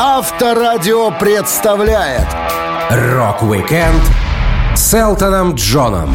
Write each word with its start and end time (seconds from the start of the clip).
Авторадио 0.00 1.10
представляет 1.10 2.28
Рок-викенд 2.88 4.00
с 4.76 4.94
Элтоном 4.94 5.56
Джоном. 5.56 6.14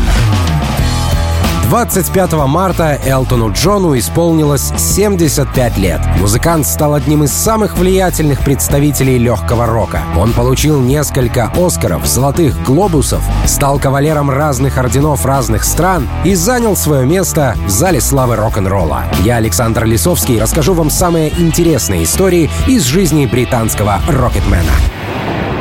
25 1.69 2.33
марта 2.47 2.99
Элтону 3.05 3.51
Джону 3.51 3.97
исполнилось 3.97 4.71
75 4.77 5.77
лет. 5.77 6.01
Музыкант 6.19 6.67
стал 6.67 6.93
одним 6.93 7.23
из 7.23 7.31
самых 7.31 7.77
влиятельных 7.77 8.41
представителей 8.41 9.17
легкого 9.17 9.65
рока. 9.65 10.01
Он 10.17 10.33
получил 10.33 10.79
несколько 10.81 11.51
Оскаров, 11.55 12.05
Золотых 12.05 12.61
Глобусов, 12.63 13.23
стал 13.45 13.79
кавалером 13.79 14.29
разных 14.29 14.77
орденов 14.77 15.25
разных 15.25 15.63
стран 15.63 16.07
и 16.23 16.35
занял 16.35 16.75
свое 16.75 17.05
место 17.05 17.55
в 17.65 17.69
зале 17.69 18.01
славы 18.01 18.35
рок-н-ролла. 18.35 19.05
Я, 19.23 19.37
Александр 19.37 19.85
Лисовский, 19.85 20.39
расскажу 20.39 20.73
вам 20.73 20.89
самые 20.89 21.29
интересные 21.39 22.03
истории 22.03 22.49
из 22.67 22.83
жизни 22.83 23.25
британского 23.25 23.99
rocketman 24.07 24.61
а. 24.61 24.73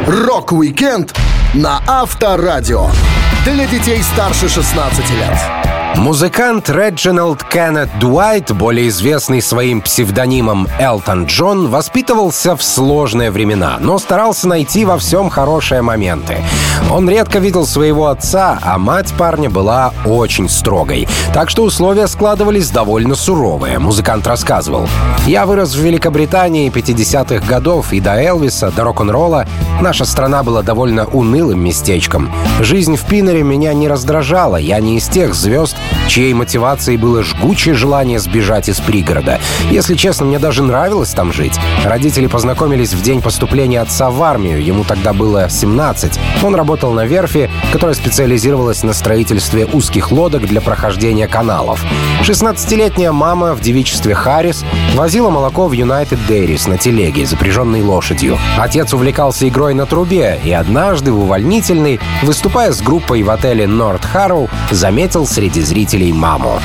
Рок-викенд 0.07 1.15
на 1.55 1.81
Авторадио. 1.87 2.89
Для 3.45 3.67
детей 3.67 4.03
старше 4.03 4.49
16 4.49 5.11
лет. 5.11 5.62
Музыкант 5.97 6.69
Реджиналд 6.69 7.45
Кеннет 7.45 7.89
Дуайт, 8.01 8.51
более 8.51 8.89
известный 8.89 9.41
своим 9.41 9.81
псевдонимом 9.81 10.67
Элтон 10.81 11.27
Джон, 11.27 11.69
воспитывался 11.69 12.57
в 12.57 12.63
сложные 12.63 13.31
времена, 13.31 13.77
но 13.79 13.99
старался 13.99 14.49
найти 14.49 14.85
во 14.85 14.99
всем 14.99 15.31
хорошие 15.31 15.83
моменты. 15.83 16.39
Он 16.91 17.09
редко 17.09 17.39
видел 17.39 17.67
своего 17.67 18.09
отца, 18.09 18.59
а 18.63 18.79
мать 18.79 19.13
парня 19.17 19.49
была 19.49 19.93
очень 20.05 20.49
строгой. 20.49 21.07
Так 21.33 21.51
что 21.51 21.63
условия 21.63 22.09
складывались 22.09 22.71
довольно 22.71 23.15
суровые, 23.15 23.79
музыкант 23.79 24.27
рассказывал. 24.27 24.89
«Я 25.27 25.47
вырос 25.47 25.75
в 25.75 25.81
Великобритании 25.81 26.71
50-х 26.71 27.47
годов, 27.47 27.93
и 27.93 28.01
до 28.01 28.21
Элвиса, 28.21 28.73
до 28.75 28.85
рок-н-ролла 28.85 29.47
наша 29.81 30.05
страна 30.05 30.43
была 30.43 30.63
довольно 30.63 31.07
унылым 31.07 31.63
местечком. 31.63 32.31
Жизнь 32.61 32.97
в 32.97 33.05
Пинере 33.05 33.43
меня 33.43 33.73
не 33.75 33.89
раздражала, 33.89 34.57
я 34.57 34.81
не 34.81 34.97
из 34.97 35.07
тех 35.09 35.35
звезд, 35.35 35.77
чьей 36.09 36.35
мотивацией 36.35 36.99
было 36.99 37.23
жгучее 37.23 37.75
желание 37.75 38.19
сбежать 38.19 38.69
из 38.69 38.81
пригорода. 38.81 39.41
Если 39.71 39.95
честно, 39.95 40.27
мне 40.27 40.39
даже 40.39 40.63
нравилось 40.63 41.11
там 41.11 41.33
жить. 41.33 41.59
Родители 41.85 42.27
познакомились 42.27 42.93
в 42.93 43.03
день 43.03 43.23
поступления 43.23 43.81
отца 43.81 44.11
в 44.11 44.23
армию, 44.23 44.63
ему 44.63 44.85
тогда 44.85 45.13
было 45.13 45.49
17. 45.49 46.19
Он 46.43 46.55
работал 46.55 46.93
на 46.93 47.07
верфи, 47.07 47.51
которая 47.73 47.95
специализировалась 47.95 48.83
на 48.83 48.93
строительстве 48.93 49.67
узких 49.67 50.13
лодок 50.13 50.47
для 50.47 50.61
прохождения 50.61 51.29
каналов. 51.29 51.83
16-летняя 52.23 53.13
мама 53.13 53.55
в 53.55 53.61
девичестве 53.61 54.15
Харрис 54.15 54.65
возила 54.95 55.31
молоко 55.31 55.67
в 55.67 55.73
United 55.73 56.19
Dairies 56.29 56.69
на 56.69 56.77
телеге, 56.77 57.27
запряженной 57.27 57.83
лошадью. 57.83 58.39
Отец 58.59 58.93
увлекался 58.93 59.49
игрой 59.49 59.75
на 59.75 59.87
трубе, 59.87 60.39
и 60.45 60.53
однажды 60.53 61.13
в 61.13 61.21
увольнительный, 61.21 62.01
выступая 62.23 62.73
с 62.73 62.83
группой 62.83 63.23
в 63.23 63.31
отеле 63.31 63.67
Норт 63.67 64.05
Харроу, 64.05 64.51
заметил 64.71 65.27
среди 65.27 65.63
зрителей 65.73 66.13
маму. 66.13 66.61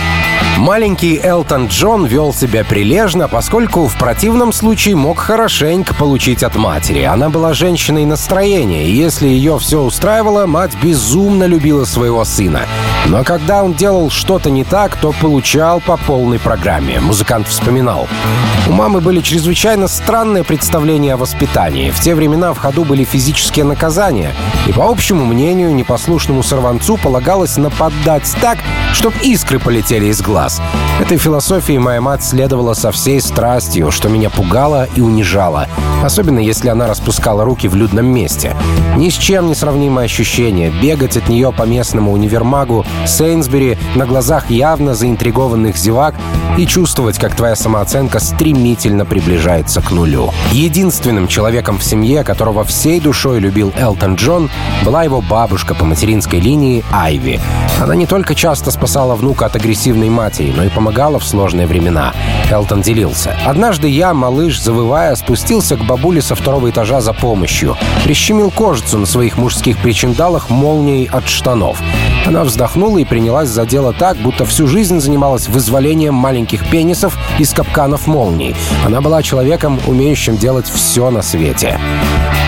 Маленький 0.58 1.20
Элтон 1.22 1.68
Джон 1.68 2.08
вел 2.08 2.34
себя 2.34 2.66
прилежно, 2.66 3.28
поскольку 3.28 3.86
в 3.86 3.96
противном 3.96 4.52
случае 4.52 4.96
мог 4.96 5.20
хорошенько 5.20 5.94
получить 5.94 6.42
от 6.42 6.56
матери. 6.56 7.04
Она 7.04 7.30
была 7.30 7.54
женщиной 7.54 8.06
настроения, 8.06 8.88
и 8.88 8.92
если 8.92 9.28
ее 9.28 9.60
все 9.60 9.82
устраивало, 9.82 10.48
мать 10.48 10.76
безумно 10.82 11.44
любила 11.44 11.86
своего 11.86 12.26
сына. 12.26 12.62
Но 13.06 13.24
когда 13.24 13.64
он 13.64 13.76
делал 13.76 14.10
что-то 14.10 14.50
не 14.50 14.64
так, 14.64 14.96
то 14.98 15.14
получал 15.22 15.80
по 15.80 15.96
полной 15.96 16.40
программе, 16.40 17.00
музыкант 17.00 17.48
вспоминал. 17.48 18.08
У 18.68 18.72
мамы 18.72 19.00
были 19.00 19.22
чрезвычайно 19.22 19.88
странные 19.88 20.44
представления 20.44 21.14
о 21.14 21.18
воспитании. 21.18 21.92
В 21.92 22.00
те 22.02 22.16
времена 22.16 22.54
в 22.54 22.58
ходу 22.58 22.84
были 22.84 23.04
физические 23.04 23.64
наказания, 23.64 24.34
и 24.66 24.74
по 24.74 24.90
общему 24.90 25.24
мнению 25.24 25.74
непослушному 25.74 26.42
сорванцу 26.42 26.98
полагалось 26.98 27.58
нападать 27.58 28.36
так, 28.42 28.58
чтобы 28.92 29.16
искры 29.22 29.60
полетели 29.60 30.08
из 30.08 30.22
глаз 30.22 30.47
глаз. 30.48 30.87
Этой 31.00 31.18
философии 31.20 31.78
моя 31.78 32.02
мать 32.02 32.24
следовала 32.24 32.74
со 32.74 32.92
всей 32.92 33.22
страстью, 33.22 33.92
что 33.92 34.10
меня 34.10 34.32
пугало 34.32 34.88
и 34.96 35.02
унижало. 35.02 35.68
Особенно, 36.04 36.40
если 36.40 36.70
она 36.70 36.88
распускала 36.88 37.46
руки 37.46 37.68
в 37.68 37.76
людном 37.76 38.08
месте. 38.08 38.56
Ни 38.98 39.10
с 39.10 39.14
чем 39.14 39.48
не 39.48 39.54
сравнимое 39.54 40.06
ощущение 40.06 40.72
бегать 40.82 41.16
от 41.16 41.30
нее 41.30 41.52
по 41.52 41.64
местному 41.64 42.12
универмагу 42.12 42.84
Сейнсбери 43.06 43.78
на 43.96 44.08
глазах 44.08 44.50
явно 44.50 44.96
заинтригованных 44.96 45.78
зевак 45.78 46.16
и 46.58 46.66
чувствовать, 46.66 47.20
как 47.20 47.36
твоя 47.36 47.56
самооценка 47.56 48.20
стремительно 48.20 49.06
приближается 49.06 49.82
к 49.82 49.92
нулю. 49.92 50.32
Единственным 50.52 51.28
человеком 51.28 51.78
в 51.78 51.84
семье, 51.84 52.24
которого 52.24 52.64
всей 52.64 53.00
душой 53.00 53.40
любил 53.40 53.72
Элтон 53.78 54.16
Джон, 54.16 54.50
была 54.84 55.04
его 55.04 55.22
бабушка 55.22 55.76
по 55.76 55.86
материнской 55.86 56.40
линии 56.40 56.84
Айви. 56.92 57.40
Она 57.80 57.94
не 57.94 58.08
только 58.08 58.34
часто 58.34 58.72
спасала 58.72 59.14
внука 59.14 59.46
от 59.46 59.56
агрессивной 59.56 60.10
матери, 60.10 60.52
но 60.56 60.64
и 60.64 60.70
помогала 60.70 60.87
в 60.92 61.24
сложные 61.24 61.68
времена. 61.68 62.14
Элтон 62.50 62.82
делился. 62.82 63.36
«Однажды 63.46 63.88
я, 63.88 64.14
малыш, 64.14 64.60
завывая, 64.60 65.16
спустился 65.16 65.76
к 65.76 65.84
бабуле 65.84 66.22
со 66.22 66.36
второго 66.36 66.70
этажа 66.70 67.02
за 67.02 67.14
помощью. 67.14 67.78
Прищемил 68.04 68.52
кожицу 68.52 68.98
на 68.98 69.06
своих 69.06 69.38
мужских 69.38 69.78
причиндалах 69.78 70.50
молнией 70.50 71.10
от 71.12 71.28
штанов. 71.28 71.82
Она 72.26 72.44
вздохнула 72.44 72.98
и 73.00 73.06
принялась 73.06 73.50
за 73.50 73.66
дело 73.66 73.94
так, 73.94 74.18
будто 74.18 74.46
всю 74.46 74.68
жизнь 74.68 75.00
занималась 75.00 75.48
вызволением 75.48 76.14
маленьких 76.14 76.70
пенисов 76.70 77.18
из 77.38 77.54
капканов 77.54 78.08
молний. 78.08 78.56
Она 78.86 79.02
была 79.02 79.22
человеком, 79.22 79.80
умеющим 79.88 80.38
делать 80.38 80.70
все 80.70 81.10
на 81.10 81.22
свете. 81.22 81.80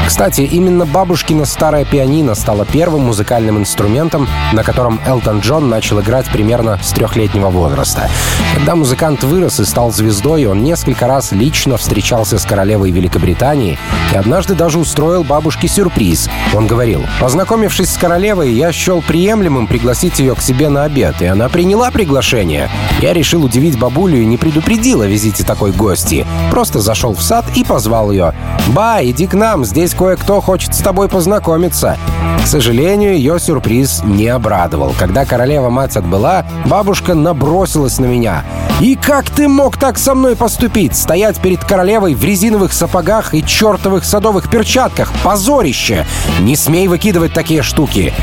Кстати, 0.10 0.42
именно 0.42 0.88
бабушкина 0.88 1.46
старая 1.46 1.86
пианино 1.86 2.34
стала 2.34 2.66
первым 2.66 3.02
музыкальным 3.02 3.60
инструментом, 3.60 4.28
на 4.54 4.64
котором 4.64 5.00
Элтон 5.06 5.40
Джон 5.40 5.70
начал 5.70 6.02
играть 6.02 6.26
примерно 6.32 6.80
с 6.82 6.92
трехлетнего 6.94 7.50
возраста. 7.50 8.10
Когда 8.56 8.76
музыкант 8.76 9.24
вырос 9.24 9.60
и 9.60 9.66
стал 9.66 9.92
звездой, 9.92 10.48
он 10.48 10.64
несколько 10.64 11.06
раз 11.06 11.32
лично 11.32 11.78
встречался 11.78 12.40
с 12.40 12.44
королевой 12.44 12.90
Великобритании 12.90 13.78
и 14.12 14.16
однажды 14.16 14.56
даже 14.56 14.80
устроил 14.80 15.24
бабушке 15.24 15.68
сюрприз. 15.68 16.28
Он 16.56 16.66
говорил, 16.66 17.06
«Познакомившись 17.20 17.94
с 17.94 17.98
королевой, 17.98 18.52
я 18.52 18.72
счел 18.72 19.04
приемлемым 19.04 19.68
пригласить 19.68 20.18
ее 20.18 20.34
к 20.34 20.42
себе 20.42 20.70
на 20.70 20.86
обед, 20.86 21.22
и 21.22 21.26
она 21.26 21.50
приняла 21.50 21.92
приглашение. 21.92 22.68
Я 23.00 23.14
решил 23.14 23.44
удивить 23.44 23.78
бабулю 23.78 24.20
и 24.20 24.26
не 24.26 24.38
предупредил 24.38 25.02
о 25.02 25.08
визите 25.08 25.44
такой 25.44 25.72
гости. 25.72 26.26
Просто 26.50 26.80
зашел 26.80 27.14
в 27.14 27.22
сад 27.22 27.46
и 27.56 27.64
позвал 27.64 28.10
ее. 28.10 28.34
«Ба, 28.70 28.98
иди 29.04 29.28
к 29.28 29.36
нам, 29.36 29.64
здесь 29.64 29.94
кое-кто 30.00 30.40
хочет 30.40 30.74
с 30.74 30.80
тобой 30.80 31.10
познакомиться». 31.10 31.98
К 32.42 32.48
сожалению, 32.48 33.16
ее 33.16 33.38
сюрприз 33.38 34.02
не 34.04 34.28
обрадовал. 34.28 34.96
Когда 34.98 35.26
королева-мать 35.26 35.98
отбыла, 35.98 36.46
бабушка 36.66 37.14
набросилась 37.14 38.00
на 38.00 38.06
меня. 38.06 38.44
«И 38.80 38.96
как 38.96 39.30
ты 39.30 39.50
мог 39.50 39.78
так 39.78 39.98
со 40.00 40.16
мной 40.16 40.38
поступить? 40.38 40.96
Стоять 40.96 41.38
перед 41.40 41.64
королевой 41.64 42.16
в 42.16 42.24
резиновых 42.24 42.72
сапогах 42.72 43.34
и 43.34 43.46
чертовых 43.46 44.06
садовых 44.06 44.50
перчатках? 44.50 45.12
Позорище! 45.22 46.08
Не 46.40 46.56
смей 46.56 46.88
выкидывать 46.88 47.34
такие 47.34 47.62
штуки!» 47.62 48.14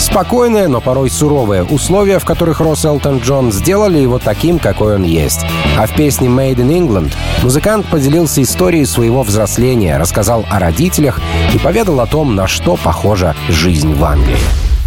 Спокойные, 0.00 0.66
но 0.66 0.80
порой 0.80 1.10
суровые 1.10 1.62
условия, 1.62 2.18
в 2.18 2.24
которых 2.24 2.60
рос 2.60 2.86
Элтон 2.86 3.18
Джон, 3.18 3.52
сделали 3.52 3.98
его 3.98 4.18
таким, 4.18 4.58
какой 4.58 4.94
он 4.94 5.02
есть. 5.02 5.44
А 5.78 5.86
в 5.86 5.94
песне 5.94 6.26
«Made 6.26 6.56
in 6.56 6.70
England» 6.70 7.12
музыкант 7.42 7.86
поделился 7.86 8.42
историей 8.42 8.86
своего 8.86 9.22
взросления, 9.22 9.98
рассказал 9.98 10.46
о 10.50 10.58
родителях 10.58 11.20
и 11.54 11.58
поведал 11.58 12.00
о 12.00 12.06
том, 12.06 12.34
на 12.34 12.46
что 12.46 12.76
похожа 12.76 13.36
жизнь 13.50 13.94
в 13.94 14.02
Англии. 14.02 14.38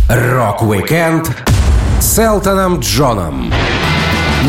Рок-викенд 0.09 1.31
с 1.99 2.17
Элтоном 2.17 2.79
Джоном 2.79 3.53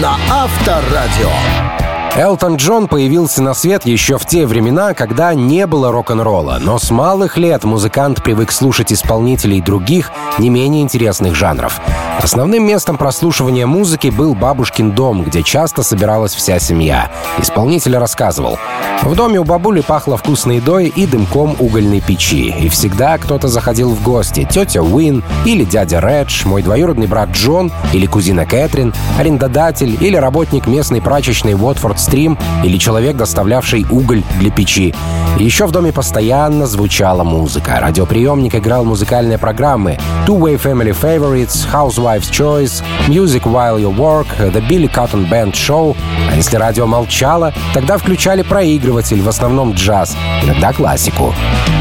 на 0.00 0.16
Авторадио. 0.30 1.73
Элтон 2.16 2.56
Джон 2.56 2.86
появился 2.86 3.42
на 3.42 3.54
свет 3.54 3.86
еще 3.86 4.18
в 4.18 4.26
те 4.26 4.46
времена, 4.46 4.94
когда 4.94 5.34
не 5.34 5.66
было 5.66 5.90
рок-н-ролла, 5.90 6.58
но 6.60 6.78
с 6.78 6.92
малых 6.92 7.36
лет 7.36 7.64
музыкант 7.64 8.22
привык 8.22 8.52
слушать 8.52 8.92
исполнителей 8.92 9.60
других, 9.60 10.12
не 10.38 10.48
менее 10.48 10.82
интересных 10.82 11.34
жанров. 11.34 11.80
Основным 12.22 12.66
местом 12.66 12.98
прослушивания 12.98 13.66
музыки 13.66 14.08
был 14.08 14.34
бабушкин 14.34 14.92
дом, 14.92 15.24
где 15.24 15.42
часто 15.42 15.82
собиралась 15.82 16.34
вся 16.34 16.58
семья. 16.58 17.10
Исполнитель 17.38 17.96
рассказывал. 17.96 18.58
В 19.02 19.14
доме 19.14 19.40
у 19.40 19.44
бабули 19.44 19.80
пахло 19.80 20.16
вкусной 20.16 20.56
едой 20.56 20.86
и 20.86 21.06
дымком 21.06 21.56
угольной 21.58 22.00
печи. 22.00 22.54
И 22.58 22.68
всегда 22.68 23.18
кто-то 23.18 23.48
заходил 23.48 23.90
в 23.90 24.02
гости. 24.02 24.46
Тетя 24.50 24.82
Уин 24.82 25.22
или 25.44 25.64
дядя 25.64 26.00
Редж, 26.00 26.46
мой 26.46 26.62
двоюродный 26.62 27.06
брат 27.06 27.30
Джон 27.30 27.72
или 27.92 28.06
кузина 28.06 28.46
Кэтрин, 28.46 28.94
арендодатель 29.18 29.96
или 30.00 30.16
работник 30.16 30.66
местной 30.66 31.02
прачечной 31.02 31.54
Уотфорд 31.54 31.94
Gulfstream 31.94 32.38
или 32.62 32.78
человек, 32.78 33.16
доставлявший 33.16 33.86
уголь 33.90 34.22
для 34.38 34.50
печи. 34.50 34.94
Еще 35.38 35.66
в 35.66 35.72
доме 35.72 35.92
постоянно 35.92 36.66
звучала 36.66 37.24
музыка. 37.24 37.78
Радиоприемник 37.80 38.54
играл 38.54 38.84
музыкальные 38.84 39.38
программы 39.38 39.98
Two 40.26 40.38
Way 40.38 40.60
Family 40.60 40.96
Favorites, 40.98 41.66
Housewife's 42.04 42.28
Choice, 42.30 42.82
Music 43.08 43.46
While 43.46 43.78
You 43.78 43.88
Work, 43.88 44.26
The 44.36 44.60
Billy 44.68 44.88
Cotton 44.88 45.24
Band 45.24 45.54
Show. 45.54 45.96
А 46.30 46.36
если 46.36 46.56
радио 46.56 46.86
молчало, 46.86 47.54
тогда 47.72 47.96
включали 47.96 48.42
проигрыватель, 48.42 49.22
в 49.22 49.28
основном 49.28 49.72
джаз, 49.72 50.14
иногда 50.42 50.72
классику. 50.72 51.34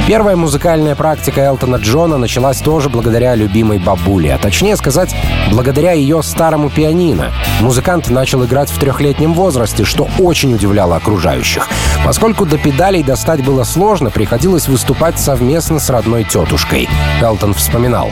Первая 0.06 0.36
музыкальная 0.36 0.96
практика 0.96 1.40
Элтона 1.40 1.78
Джона 1.78 2.18
началась 2.18 2.60
тоже 2.60 2.90
благодаря 2.90 3.36
любимой 3.36 3.80
бабуле, 3.80 4.34
а 4.34 4.38
точнее 4.38 4.76
сказать, 4.76 5.16
благодаря 5.50 5.94
ее 5.94 6.22
старому 6.22 6.70
пианино. 6.70 7.32
Музыкант 7.62 8.10
начал 8.10 8.44
играть 8.44 8.70
в 8.70 8.78
трехлетнем 8.78 9.34
возрасте, 9.34 9.86
что 9.86 10.10
очень 10.20 10.54
удивляло 10.54 10.98
окружающих. 10.98 11.70
Поскольку 12.04 12.46
до 12.46 12.58
педалей 12.58 13.02
достать 13.02 13.46
было 13.46 13.64
сложно, 13.64 14.10
приходилось 14.10 14.68
выступать 14.68 15.18
совместно 15.18 15.80
с 15.80 15.90
родной 15.90 16.26
тетушкой. 16.26 16.90
Элтон 17.22 17.54
вспоминал. 17.54 18.12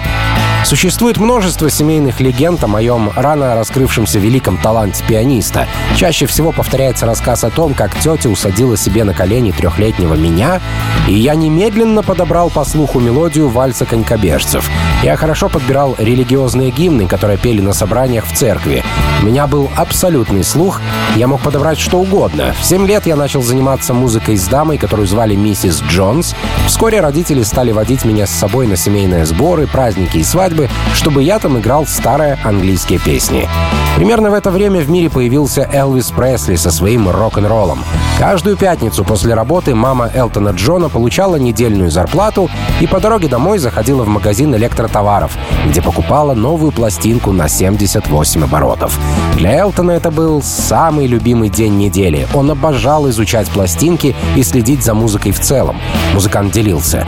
Существует 0.64 1.18
множество 1.18 1.70
семейных 1.70 2.22
легенд 2.22 2.64
о 2.64 2.68
моем 2.68 3.12
рано 3.16 3.56
раскрывшемся 3.56 4.20
великом 4.20 4.58
таланте 4.58 5.04
пианиста. 5.06 5.68
Чаще 5.98 6.28
всего 6.28 6.52
повторяется 6.52 7.06
рассказ 7.06 7.44
о 7.44 7.50
том, 7.50 7.74
как 7.74 8.00
тетя 8.00 8.30
усадила 8.30 8.78
себе 8.78 9.04
на 9.04 9.14
колени 9.14 9.52
трехлетнего 9.52 10.14
меня, 10.14 10.62
и 11.08 11.16
я 11.16 11.34
немедленно 11.34 11.81
подобрал 12.04 12.50
по 12.52 12.64
слуху 12.64 13.00
мелодию 13.00 13.50
вальса 13.50 13.86
конькобежцев. 13.86 14.70
Я 15.02 15.16
хорошо 15.16 15.50
подбирал 15.50 15.96
религиозные 15.98 16.70
гимны, 16.70 17.08
которые 17.08 17.40
пели 17.40 17.60
на 17.60 17.74
собраниях 17.74 18.26
в 18.26 18.36
церкви. 18.36 18.84
У 19.22 19.26
меня 19.26 19.48
был 19.48 19.68
абсолютный 19.76 20.44
слух, 20.44 20.80
я 21.16 21.28
мог 21.28 21.42
подобрать 21.42 21.80
что 21.80 21.98
угодно. 21.98 22.54
В 22.60 22.64
7 22.64 22.86
лет 22.86 23.08
я 23.08 23.16
начал 23.16 23.42
заниматься 23.42 23.94
музыкой 23.96 24.38
с 24.38 24.48
дамой, 24.48 24.78
которую 24.78 25.08
звали 25.08 25.36
миссис 25.36 25.82
Джонс. 25.82 26.36
Вскоре 26.68 27.02
родители 27.02 27.42
стали 27.42 27.72
водить 27.72 28.06
меня 28.06 28.28
с 28.28 28.32
собой 28.32 28.68
на 28.68 28.76
семейные 28.76 29.26
сборы, 29.26 29.66
праздники 29.66 30.18
и 30.18 30.24
свадьбы, 30.24 30.70
чтобы 30.94 31.24
я 31.24 31.40
там 31.40 31.60
играл 31.60 31.88
старые 31.88 32.38
английские 32.44 33.00
песни. 33.00 33.50
Примерно 33.96 34.32
в 34.32 34.34
это 34.34 34.52
время 34.52 34.82
в 34.82 34.90
мире 34.90 35.10
появился 35.10 35.68
Элвис 35.72 36.12
Пресли 36.12 36.56
со 36.56 36.72
своим 36.72 37.10
рок-н-роллом. 37.10 37.84
Каждую 38.18 38.56
пятницу 38.56 39.04
после 39.04 39.34
работы 39.34 39.76
мама 39.76 40.10
Элтона 40.14 40.50
Джона 40.50 40.90
получала 40.90 41.36
недельную 41.72 41.90
зарплату 41.90 42.50
и 42.80 42.88
по 42.88 43.00
дороге 43.00 43.28
домой 43.28 43.58
заходила 43.58 44.04
в 44.04 44.08
магазин 44.08 44.54
электротоваров, 44.56 45.38
где 45.68 45.82
покупала 45.82 46.34
новую 46.34 46.72
пластинку 46.72 47.32
на 47.32 47.48
78 47.48 48.44
оборотов. 48.44 49.00
Для 49.38 49.60
Элтона 49.60 49.92
это 49.92 50.12
был 50.12 50.42
самый 50.42 51.08
любимый 51.08 51.50
день 51.50 51.78
недели. 51.78 52.28
Он 52.34 52.52
обожал 52.52 53.10
изучать 53.10 53.48
пластинки 53.50 54.16
и 54.36 54.44
следить 54.44 54.84
за 54.84 54.94
музыкой 54.94 55.32
в 55.32 55.40
целом. 55.40 55.78
Музыкант 56.14 56.54
делился. 56.54 57.08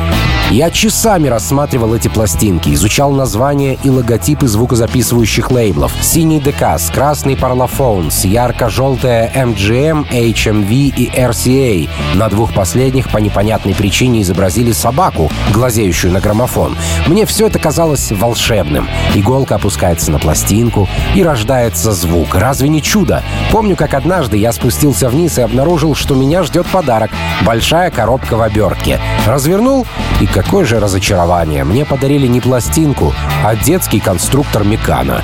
«Я 0.49 0.69
часами 0.69 1.27
рассматривал 1.27 1.93
эти 1.93 2.07
пластинки, 2.07 2.73
изучал 2.73 3.11
названия 3.11 3.77
и 3.83 3.89
логотипы 3.89 4.47
звукозаписывающих 4.47 5.51
лейблов. 5.51 5.93
Синий 6.01 6.39
Decas, 6.39 6.93
красный 6.93 7.35
Parlophone, 7.35 8.11
ярко-желтая 8.27 9.31
MGM, 9.33 10.09
HMV 10.09 10.71
и 10.71 11.09
RCA. 11.09 11.89
На 12.15 12.29
двух 12.29 12.53
последних 12.53 13.09
по 13.09 13.17
непонятной 13.17 13.73
причине 13.73 14.21
изобразили 14.53 14.71
собаку, 14.71 15.31
глазеющую 15.51 16.11
на 16.11 16.19
граммофон. 16.19 16.77
Мне 17.07 17.25
все 17.25 17.47
это 17.47 17.59
казалось 17.59 18.11
волшебным. 18.11 18.87
Иголка 19.15 19.55
опускается 19.55 20.11
на 20.11 20.19
пластинку, 20.19 20.87
и 21.15 21.23
рождается 21.23 21.91
звук. 21.91 22.35
Разве 22.35 22.69
не 22.69 22.81
чудо? 22.81 23.23
Помню, 23.51 23.75
как 23.75 23.93
однажды 23.93 24.37
я 24.37 24.51
спустился 24.51 25.09
вниз 25.09 25.37
и 25.37 25.41
обнаружил, 25.41 25.95
что 25.95 26.15
меня 26.15 26.43
ждет 26.43 26.67
подарок— 26.67 27.11
большая 27.45 27.89
коробка 27.89 28.35
в 28.35 28.41
обертке. 28.41 28.99
Развернул, 29.25 29.87
и 30.21 30.27
какое 30.27 30.65
же 30.65 30.79
разочарование. 30.79 31.63
Мне 31.63 31.85
подарили 31.85 32.27
не 32.27 32.39
пластинку, 32.39 33.13
а 33.43 33.55
детский 33.55 33.99
конструктор 33.99 34.63
Микана. 34.63 35.23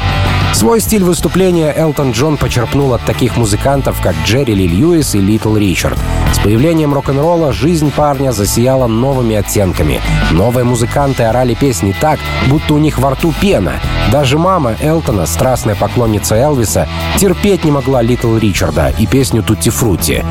Свой 0.53 0.81
стиль 0.81 1.03
выступления 1.03 1.71
Элтон 1.75 2.11
Джон 2.11 2.37
почерпнул 2.37 2.93
от 2.93 3.01
таких 3.05 3.37
музыкантов, 3.37 4.01
как 4.01 4.15
Джерри 4.25 4.55
Ли 4.55 4.67
Льюис 4.67 5.13
и 5.13 5.19
Литл 5.19 5.55
Ричард. 5.55 5.99
С 6.33 6.39
появлением 6.39 6.93
рок-н-ролла 6.93 7.51
жизнь 7.51 7.91
парня 7.91 8.31
засияла 8.31 8.87
новыми 8.87 9.35
оттенками. 9.35 10.01
Новые 10.31 10.63
музыканты 10.63 11.23
орали 11.23 11.53
песни 11.53 11.95
так, 11.99 12.19
будто 12.47 12.73
у 12.75 12.77
них 12.77 12.99
во 12.99 13.11
рту 13.11 13.33
пена. 13.41 13.73
Даже 14.11 14.37
мама 14.37 14.75
Элтона, 14.81 15.25
страстная 15.25 15.75
поклонница 15.75 16.35
Элвиса, 16.35 16.87
терпеть 17.17 17.65
не 17.65 17.71
могла 17.71 18.01
Литл 18.01 18.37
Ричарда 18.37 18.93
и 18.97 19.05
песню 19.05 19.43
«Тутти 19.43 19.69
Фрути». 19.69 20.23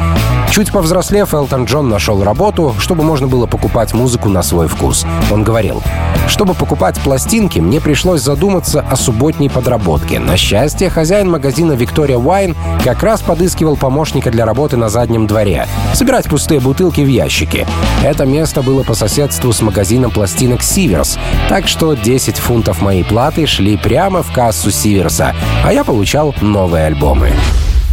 Чуть 0.51 0.73
повзрослев, 0.73 1.35
Элтон 1.35 1.67
Джон 1.67 1.89
нашел 1.89 2.25
работу, 2.25 2.75
чтобы 2.79 3.05
можно 3.05 3.27
было 3.27 3.47
покупать 3.47 3.93
музыку 3.93 4.29
на 4.29 4.43
свой 4.43 4.67
вкус. 4.67 5.07
Он 5.31 5.45
говорил, 5.45 5.83
чтобы 6.27 6.55
покупать 6.55 6.99
пластинки, 7.01 7.59
мне 7.59 7.81
пришлось 7.81 8.23
задуматься 8.23 8.81
о 8.81 8.97
субботней 8.97 9.51
подработке. 9.51 10.19
На 10.19 10.37
счастье, 10.37 10.91
хозяин 10.91 11.31
магазина 11.31 11.73
Victoria 11.73 12.21
Wine 12.21 12.57
как 12.83 13.03
раз 13.03 13.21
подыскивал 13.21 13.77
помощника 13.77 14.31
для 14.31 14.47
работы 14.47 14.77
на 14.77 14.89
заднем 14.89 15.27
дворе. 15.27 15.67
Собирать 15.93 16.27
пустые 16.27 16.61
бутылки 16.61 17.03
в 17.03 17.09
ящики. 17.09 17.67
Это 18.03 18.25
место 18.25 18.63
было 18.63 18.83
по 18.83 18.95
соседству 18.95 19.53
с 19.53 19.63
магазином 19.63 20.11
пластинок 20.11 20.63
Сиверс, 20.63 21.19
так 21.49 21.69
что 21.69 21.95
10 21.95 22.37
фунтов 22.37 22.81
моей 22.81 23.05
платы 23.05 23.47
шли 23.47 23.77
прямо 23.77 24.23
в 24.23 24.33
кассу 24.33 24.71
Сиверса, 24.71 25.35
а 25.65 25.73
я 25.73 25.85
получал 25.85 26.35
новые 26.41 26.87
альбомы. 26.87 27.33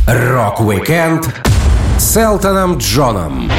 Рок-викенд 0.07 1.33
с 1.97 2.17
Элтоном 2.17 2.77
Джоном. 2.77 3.49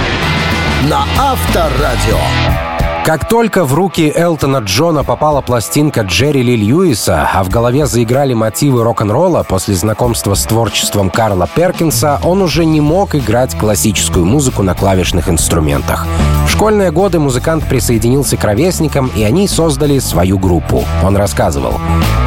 На 0.88 1.04
Авторадио. 1.18 2.75
Как 3.06 3.28
только 3.28 3.64
в 3.64 3.72
руки 3.72 4.12
Элтона 4.12 4.56
Джона 4.56 5.04
попала 5.04 5.40
пластинка 5.40 6.00
Джерри 6.00 6.42
Ли 6.42 6.56
Льюиса, 6.56 7.30
а 7.32 7.44
в 7.44 7.48
голове 7.48 7.86
заиграли 7.86 8.34
мотивы 8.34 8.82
рок-н-ролла 8.82 9.44
после 9.44 9.76
знакомства 9.76 10.34
с 10.34 10.42
творчеством 10.42 11.10
Карла 11.10 11.46
Перкинса, 11.54 12.18
он 12.24 12.42
уже 12.42 12.64
не 12.64 12.80
мог 12.80 13.14
играть 13.14 13.56
классическую 13.56 14.26
музыку 14.26 14.64
на 14.64 14.74
клавишных 14.74 15.28
инструментах. 15.28 16.04
В 16.48 16.50
школьные 16.50 16.90
годы 16.90 17.20
музыкант 17.20 17.68
присоединился 17.68 18.36
к 18.36 18.42
ровесникам, 18.42 19.12
и 19.14 19.22
они 19.22 19.46
создали 19.46 20.00
свою 20.00 20.36
группу. 20.36 20.84
Он 21.04 21.16
рассказывал. 21.16 21.74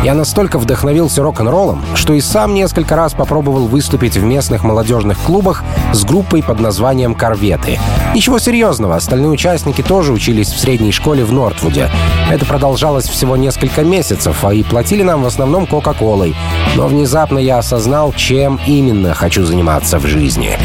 «Я 0.06 0.14
настолько 0.14 0.60
вдохновился 0.60 1.22
рок-н-роллом, 1.24 1.84
что 1.96 2.14
и 2.14 2.22
сам 2.22 2.54
несколько 2.54 2.96
раз 2.96 3.14
попробовал 3.14 3.68
выступить 3.68 4.16
в 4.16 4.24
местных 4.24 4.64
молодежных 4.64 5.20
клубах 5.20 5.62
с 5.92 6.06
группой 6.06 6.42
под 6.42 6.62
названием 6.62 7.16
«Корветы». 7.16 7.80
Ничего 8.14 8.40
серьезного, 8.40 8.96
остальные 8.96 9.30
участники 9.30 9.82
тоже 9.82 10.14
учились 10.14 10.52
в 10.52 10.60
средней 10.70 10.92
школе 10.92 11.26
в 11.26 11.34
Нортвуде. 11.34 11.90
Это 12.30 12.46
продолжалось 12.46 13.10
всего 13.10 13.36
несколько 13.36 13.82
месяцев, 13.82 14.46
а 14.46 14.54
и 14.54 14.62
платили 14.62 15.02
нам 15.02 15.24
в 15.24 15.26
основном 15.26 15.66
Кока-Колой. 15.66 16.36
Но 16.76 16.86
внезапно 16.86 17.40
я 17.40 17.58
осознал, 17.58 18.14
чем 18.14 18.60
именно 18.68 19.16
хочу 19.16 19.46
заниматься 19.46 19.98
в 19.98 20.06
жизни. 20.06 20.60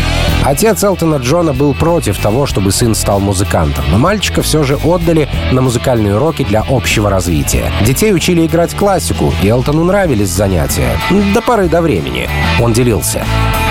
Отец 0.44 0.84
Элтона 0.84 1.16
Джона 1.16 1.54
был 1.54 1.72
против 1.72 2.18
того, 2.18 2.44
чтобы 2.44 2.70
сын 2.70 2.94
стал 2.94 3.18
музыкантом, 3.18 3.86
но 3.90 3.96
мальчика 3.96 4.42
все 4.42 4.62
же 4.62 4.76
отдали 4.76 5.26
на 5.52 5.62
музыкальные 5.62 6.16
уроки 6.16 6.44
для 6.44 6.62
общего 6.68 7.08
развития. 7.08 7.73
Детей 7.87 8.12
учили 8.12 8.44
играть 8.44 8.75
классику, 8.75 9.32
и 9.42 9.49
Элтону 9.49 9.84
нравились 9.84 10.28
занятия. 10.28 10.99
До 11.32 11.40
поры 11.40 11.70
до 11.70 11.80
времени. 11.80 12.28
Он 12.61 12.75
делился. 12.75 13.25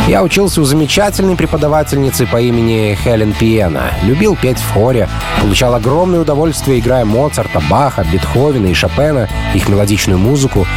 Я 0.07 0.21
учился 0.21 0.59
у 0.59 0.65
замечательной 0.65 1.37
преподавательницы 1.37 2.27
по 2.27 2.41
имени 2.41 2.97
Хелен 3.01 3.31
Пиена. 3.33 3.93
Любил 4.03 4.35
петь 4.35 4.59
в 4.59 4.73
хоре, 4.73 5.07
получал 5.39 5.73
огромное 5.75 6.19
удовольствие, 6.19 6.79
играя 6.79 7.05
Моцарта, 7.05 7.61
Баха, 7.69 8.05
Бетховена 8.11 8.67
и 8.67 8.73
Шопена, 8.73 9.29
их 9.55 9.69
мелодичную 9.69 10.19
музыку. 10.19 10.67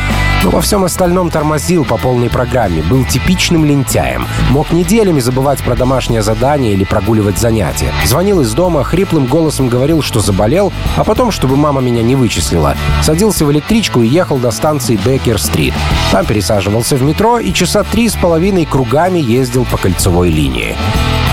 Но 0.47 0.53
во 0.53 0.61
всем 0.61 0.85
остальном 0.85 1.29
тормозил 1.29 1.85
по 1.85 1.97
полной 1.97 2.31
программе, 2.31 2.81
был 2.81 3.05
типичным 3.05 3.65
лентяем. 3.65 4.29
Мог 4.51 4.71
неделями 4.71 5.19
забывать 5.19 5.61
про 5.65 5.75
домашнее 5.75 6.23
задание 6.23 6.73
или 6.73 6.85
прогуливать 6.85 7.37
занятия. 7.37 7.93
Звонил 8.05 8.41
из 8.41 8.55
дома, 8.55 8.85
хриплым 8.85 9.27
голосом 9.27 9.69
говорил, 9.69 10.03
что 10.03 10.21
заболел, 10.21 10.73
а 10.95 11.03
потом, 11.03 11.33
чтобы 11.33 11.57
мама 11.57 11.81
меня 11.81 12.05
не 12.05 12.15
вычислила. 12.15 12.77
Садился 13.03 13.45
в 13.45 13.51
электричку 13.51 14.03
и 14.03 14.07
ехал 14.07 14.39
до 14.39 14.53
станции 14.53 14.95
Беккер-стрит. 15.05 15.75
Там 16.13 16.25
пересаживался 16.25 16.95
в 16.95 17.03
метро 17.03 17.41
и 17.41 17.53
часа 17.53 17.83
три 17.83 18.09
с 18.09 18.15
половиной 18.15 18.67
кругами 18.67 19.19
ездил 19.19 19.65
по 19.65 19.77
кольцевой 19.77 20.31
линии. 20.31 20.77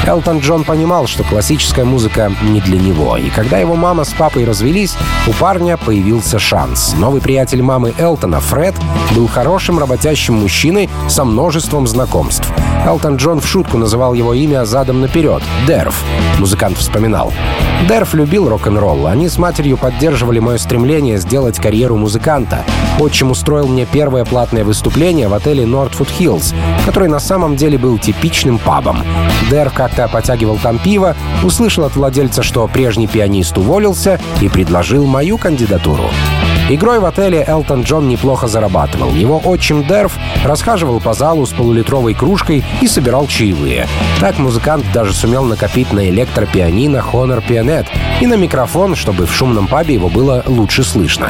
Элтон 0.05 0.39
Джон 0.39 0.65
понимал, 0.65 1.07
что 1.07 1.23
классическая 1.23 1.85
музыка 1.85 2.29
не 2.41 2.59
для 2.59 2.77
него, 2.77 3.15
и 3.15 3.29
когда 3.29 3.57
его 3.57 3.75
мама 3.75 4.03
с 4.03 4.11
папой 4.13 4.43
развелись, 4.43 4.97
у 5.27 5.31
парня 5.31 5.77
появился 5.77 6.39
шанс. 6.39 6.93
Новый 6.97 7.21
приятель 7.21 7.61
мамы 7.61 7.93
Элтона, 7.97 8.41
Фред, 8.41 8.75
был 9.15 9.27
хорошим 9.27 9.79
работящим 9.79 10.33
мужчиной 10.33 10.89
со 11.07 11.23
множеством 11.23 11.87
знакомств. 11.87 12.51
Элтон 12.85 13.15
Джон 13.15 13.39
в 13.39 13.47
шутку 13.47 13.77
называл 13.77 14.13
его 14.13 14.33
имя 14.33 14.65
задом 14.65 14.99
наперед— 14.99 15.41
Дерф. 15.67 16.03
Музыкант 16.37 16.77
вспоминал. 16.77 17.31
Дерф 17.87 18.13
любил 18.13 18.49
рок-н-ролл. 18.49 19.07
Они 19.07 19.29
с 19.29 19.37
матерью 19.37 19.77
поддерживали 19.77 20.39
мое 20.39 20.57
стремление 20.57 21.17
сделать 21.17 21.59
карьеру 21.59 21.95
музыканта. 21.95 22.65
Отчим 22.99 23.31
устроил 23.31 23.67
мне 23.67 23.85
первое 23.85 24.25
платное 24.25 24.65
выступление 24.65 25.27
в 25.27 25.33
отеле 25.33 25.65
Нортфуд 25.65 26.09
Хиллз, 26.09 26.53
который 26.85 27.07
на 27.07 27.19
самом 27.19 27.55
деле 27.55 27.77
был 27.77 27.97
типичным 27.97 28.57
пабом. 28.57 29.03
Дерф 29.49 29.73
как-то 29.93 30.07
потягивал 30.11 30.57
там 30.57 30.79
пиво, 30.79 31.15
услышал 31.43 31.85
от 31.85 31.95
владельца, 31.95 32.41
что 32.43 32.67
прежний 32.67 33.07
пианист 33.07 33.57
уволился 33.57 34.19
и 34.41 34.49
предложил 34.49 35.05
мою 35.05 35.37
кандидатуру. 35.37 36.09
Игрой 36.73 36.97
в 36.97 37.05
отеле 37.05 37.45
Элтон 37.47 37.83
Джон 37.83 38.07
неплохо 38.07 38.47
зарабатывал. 38.47 39.11
Его 39.11 39.39
отчим 39.45 39.83
Дерф 39.83 40.17
расхаживал 40.43 40.99
по 40.99 41.13
залу 41.13 41.45
с 41.45 41.51
полулитровой 41.51 42.15
кружкой 42.15 42.63
и 42.81 42.87
собирал 42.87 43.27
чаевые. 43.27 43.87
Так 44.19 44.39
музыкант 44.39 44.83
даже 44.91 45.13
сумел 45.13 45.43
накопить 45.43 45.93
на 45.93 46.09
электропианино 46.09 46.97
Honor 47.13 47.45
Pianet 47.47 47.85
и 48.21 48.25
на 48.25 48.33
микрофон, 48.33 48.95
чтобы 48.95 49.27
в 49.27 49.35
шумном 49.35 49.67
пабе 49.67 49.93
его 49.93 50.09
было 50.09 50.43
лучше 50.47 50.83
слышно. 50.83 51.27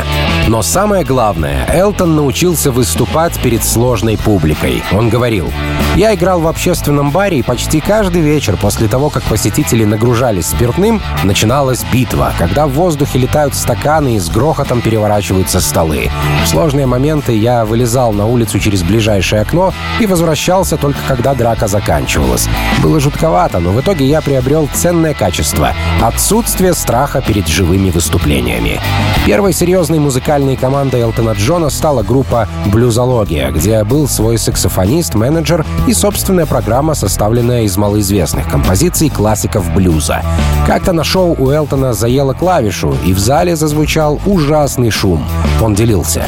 Но 0.47 0.61
самое 0.61 1.03
главное, 1.03 1.67
Элтон 1.69 2.15
научился 2.15 2.71
выступать 2.71 3.37
перед 3.41 3.65
сложной 3.65 4.17
публикой. 4.17 4.81
Он 4.93 5.09
говорил, 5.09 5.51
«Я 5.97 6.15
играл 6.15 6.39
в 6.39 6.47
общественном 6.47 7.11
баре, 7.11 7.39
и 7.39 7.43
почти 7.43 7.81
каждый 7.81 8.21
вечер 8.21 8.55
после 8.55 8.87
того, 8.87 9.09
как 9.09 9.23
посетители 9.23 9.83
нагружались 9.83 10.47
спиртным, 10.47 11.01
начиналась 11.25 11.83
битва, 11.91 12.31
когда 12.37 12.65
в 12.65 12.71
воздухе 12.71 13.19
летают 13.19 13.55
стаканы 13.55 14.15
и 14.15 14.19
с 14.19 14.29
грохотом 14.29 14.79
переворачиваются 14.79 15.32
переворачиваются 15.33 15.59
столы. 15.59 16.09
В 16.43 16.47
сложные 16.47 16.85
моменты 16.85 17.35
я 17.35 17.65
вылезал 17.65 18.13
на 18.13 18.27
улицу 18.27 18.59
через 18.59 18.83
ближайшее 18.83 19.41
окно 19.41 19.73
и 19.99 20.05
возвращался 20.05 20.77
только 20.77 20.99
когда 21.07 21.33
драка 21.33 21.67
заканчивалась. 21.67 22.47
Было 22.81 22.99
жутковато, 22.99 23.59
но 23.59 23.71
в 23.71 23.81
итоге 23.81 24.05
я 24.05 24.21
приобрел 24.21 24.69
ценное 24.73 25.13
качество— 25.13 25.73
отсутствие 26.01 26.73
страха 26.73 27.21
перед 27.21 27.47
живыми 27.47 27.89
выступлениями. 27.89 28.79
Первой 29.25 29.53
серьезной 29.53 29.99
музыкальной 29.99 30.55
командой 30.55 31.01
Элтона 31.01 31.31
Джона 31.31 31.69
стала 31.69 32.03
группа 32.03 32.47
«Блюзология», 32.65 33.51
где 33.51 33.83
был 33.83 34.07
свой 34.07 34.37
саксофонист, 34.37 35.15
менеджер 35.15 35.65
и 35.87 35.93
собственная 35.93 36.45
программа, 36.45 36.93
составленная 36.93 37.63
из 37.63 37.77
малоизвестных 37.77 38.49
композиций 38.49 39.09
классиков 39.09 39.73
блюза. 39.73 40.21
Как-то 40.67 40.93
на 40.93 41.03
шоу 41.03 41.35
у 41.37 41.51
Элтона 41.51 41.93
заело 41.93 42.33
клавишу, 42.33 42.95
и 43.05 43.13
в 43.13 43.19
зале 43.19 43.55
зазвучал 43.55 44.19
ужасный 44.25 44.89
шум 44.89 45.12
шум. 45.13 45.25
Он 45.61 45.75
делился. 45.75 46.25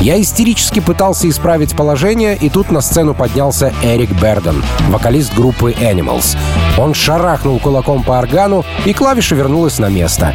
Я 0.00 0.20
истерически 0.20 0.80
пытался 0.80 1.28
исправить 1.28 1.74
положение, 1.74 2.36
и 2.36 2.50
тут 2.50 2.70
на 2.70 2.80
сцену 2.80 3.14
поднялся 3.14 3.72
Эрик 3.82 4.10
Берден, 4.10 4.62
вокалист 4.88 5.34
группы 5.34 5.72
Animals. 5.72 6.36
Он 6.78 6.92
шарахнул 6.94 7.58
кулаком 7.58 8.02
по 8.02 8.18
органу, 8.18 8.64
и 8.84 8.92
клавиша 8.92 9.34
вернулась 9.34 9.78
на 9.78 9.88
место. 9.88 10.34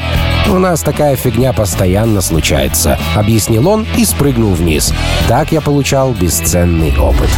«У 0.49 0.57
нас 0.57 0.81
такая 0.81 1.15
фигня 1.15 1.53
постоянно 1.53 2.21
случается»,— 2.21 2.97
объяснил 3.15 3.67
он 3.67 3.85
и 3.95 4.05
спрыгнул 4.05 4.53
вниз. 4.53 4.93
Так 5.27 5.51
я 5.51 5.61
получал 5.61 6.11
бесценный 6.13 6.97
опыт. 6.97 7.29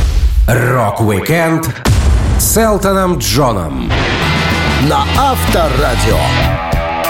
Рок-викенд 0.48 1.70
с 2.40 2.58
Элтоном 2.58 3.18
Джоном 3.18 3.92
на 4.88 5.04
Авторадио. 5.18 6.53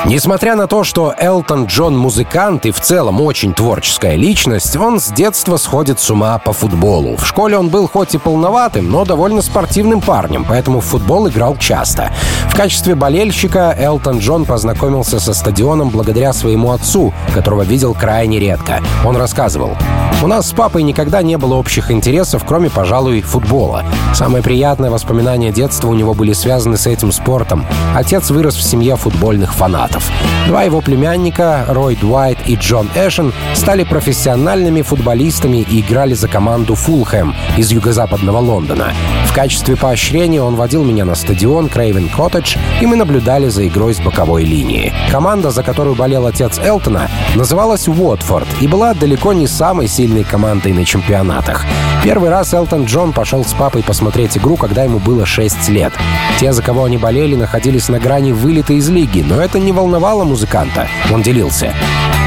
Несмотря 0.05 0.57
на 0.57 0.67
то, 0.67 0.83
что 0.83 1.15
Элтон 1.17 1.65
Джон 1.65 1.97
музыкант 1.97 2.65
и 2.65 2.71
в 2.71 2.81
целом 2.81 3.21
очень 3.21 3.53
творческая 3.53 4.15
личность, 4.15 4.75
он 4.75 4.99
с 4.99 5.07
детства 5.07 5.55
сходит 5.55 5.97
с 6.01 6.11
ума 6.11 6.37
по 6.39 6.51
футболу. 6.51 7.15
В 7.15 7.25
школе 7.25 7.57
он 7.57 7.69
был 7.69 7.87
хоть 7.87 8.13
и 8.13 8.17
полноватым, 8.17 8.91
но 8.91 9.05
довольно 9.05 9.41
спортивным 9.41 10.01
парнем, 10.01 10.45
поэтому 10.47 10.81
в 10.81 10.85
футбол 10.85 11.29
играл 11.29 11.55
часто. 11.55 12.11
В 12.49 12.55
качестве 12.55 12.95
болельщика 12.95 13.73
Элтон 13.79 14.19
Джон 14.19 14.43
познакомился 14.43 15.21
со 15.21 15.33
стадионом 15.33 15.89
благодаря 15.89 16.33
своему 16.33 16.71
отцу, 16.71 17.13
которого 17.33 17.61
видел 17.61 17.93
крайне 17.93 18.39
редко. 18.39 18.81
Он 19.05 19.15
рассказывал. 19.15 19.77
«У 20.21 20.27
нас 20.27 20.49
с 20.49 20.51
папой 20.51 20.83
никогда 20.83 21.21
не 21.21 21.37
было 21.37 21.55
общих 21.55 21.91
интересов, 21.91 22.43
кроме, 22.45 22.69
пожалуй, 22.69 23.21
футбола. 23.21 23.83
Самые 24.13 24.43
приятные 24.43 24.91
воспоминания 24.91 25.51
детства 25.51 25.87
у 25.87 25.93
него 25.93 26.13
были 26.13 26.33
связаны 26.33 26.77
с 26.77 26.87
этим 26.87 27.11
спортом. 27.11 27.65
Отец 27.95 28.29
вырос 28.29 28.55
в 28.55 28.61
семье 28.61 28.95
футбольных 28.95 29.53
фанатов. 29.53 29.92
Штатов. 29.93 30.11
Два 30.47 30.63
его 30.63 30.81
племянника, 30.81 31.65
Рой 31.69 31.95
Дуайт 31.95 32.37
и 32.45 32.55
Джон 32.55 32.89
Эшен, 32.95 33.31
стали 33.53 33.83
профессиональными 33.83 34.81
футболистами 34.81 35.57
и 35.57 35.79
играли 35.79 36.13
за 36.13 36.27
команду 36.27 36.75
Фулхэм 36.75 37.33
из 37.57 37.71
юго-западного 37.71 38.39
Лондона. 38.39 38.93
В 39.25 39.33
качестве 39.33 39.75
поощрения 39.75 40.41
он 40.41 40.55
водил 40.55 40.83
меня 40.83 41.05
на 41.05 41.15
стадион 41.15 41.69
Крейвен 41.69 42.09
Коттедж, 42.09 42.57
и 42.81 42.85
мы 42.85 42.95
наблюдали 42.95 43.47
за 43.47 43.67
игрой 43.67 43.93
с 43.93 43.99
боковой 43.99 44.43
линии. 44.43 44.93
Команда, 45.11 45.51
за 45.51 45.63
которую 45.63 45.95
болел 45.95 46.27
отец 46.27 46.59
Элтона, 46.59 47.09
называлась 47.35 47.87
Уотфорд 47.87 48.47
и 48.61 48.67
была 48.67 48.93
далеко 48.93 49.33
не 49.33 49.47
самой 49.47 49.87
сильной 49.87 50.23
командой 50.23 50.73
на 50.73 50.85
чемпионатах. 50.85 51.65
Первый 52.03 52.29
раз 52.29 52.53
Элтон 52.53 52.83
Джон 52.85 53.13
пошел 53.13 53.45
с 53.45 53.53
папой 53.53 53.81
посмотреть 53.81 54.37
игру, 54.37 54.57
когда 54.57 54.83
ему 54.83 54.99
было 54.99 55.25
6 55.25 55.69
лет. 55.69 55.93
Те, 56.39 56.51
за 56.51 56.61
кого 56.61 56.83
они 56.83 56.97
болели, 56.97 57.35
находились 57.35 57.87
на 57.87 57.99
грани 57.99 58.33
вылета 58.33 58.73
из 58.73 58.89
лиги, 58.89 59.23
но 59.25 59.41
это 59.41 59.57
не 59.57 59.71
волновало 59.71 59.82
музыканта. 59.87 60.87
Он 61.11 61.21
делился. 61.21 61.73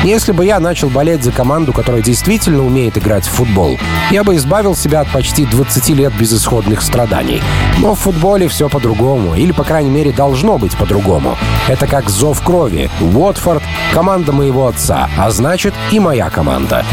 Если 0.05 0.33
бы 0.33 0.45
я 0.45 0.61
начал 0.61 0.89
болеть 0.89 1.25
за 1.25 1.33
команду, 1.33 1.73
которая 1.73 2.03
действительно 2.03 2.65
умеет 2.65 2.97
играть 2.97 3.27
в 3.27 3.31
футбол, 3.31 3.79
я 4.11 4.23
бы 4.23 4.37
избавил 4.37 4.77
себя 4.77 5.01
от 5.01 5.09
почти 5.09 5.47
20 5.47 5.89
лет 5.91 6.15
безысходных 6.15 6.83
страданий. 6.83 7.43
Но 7.79 7.95
в 7.95 8.01
футболе 8.01 8.47
все 8.47 8.69
по-другому, 8.69 9.35
или, 9.35 9.53
по 9.53 9.65
крайней 9.65 9.91
мере, 9.91 10.13
должно 10.13 10.59
быть 10.59 10.77
по-другому. 10.77 11.37
Это 11.67 11.87
как 11.87 12.09
зов 12.09 12.41
крови. 12.43 12.91
Уотфорд— 13.01 13.63
команда 13.93 14.33
моего 14.33 14.69
отца, 14.69 15.09
а 15.19 15.31
значит 15.31 15.75
и 15.91 15.99
моя 15.99 16.31
команда. 16.31 16.85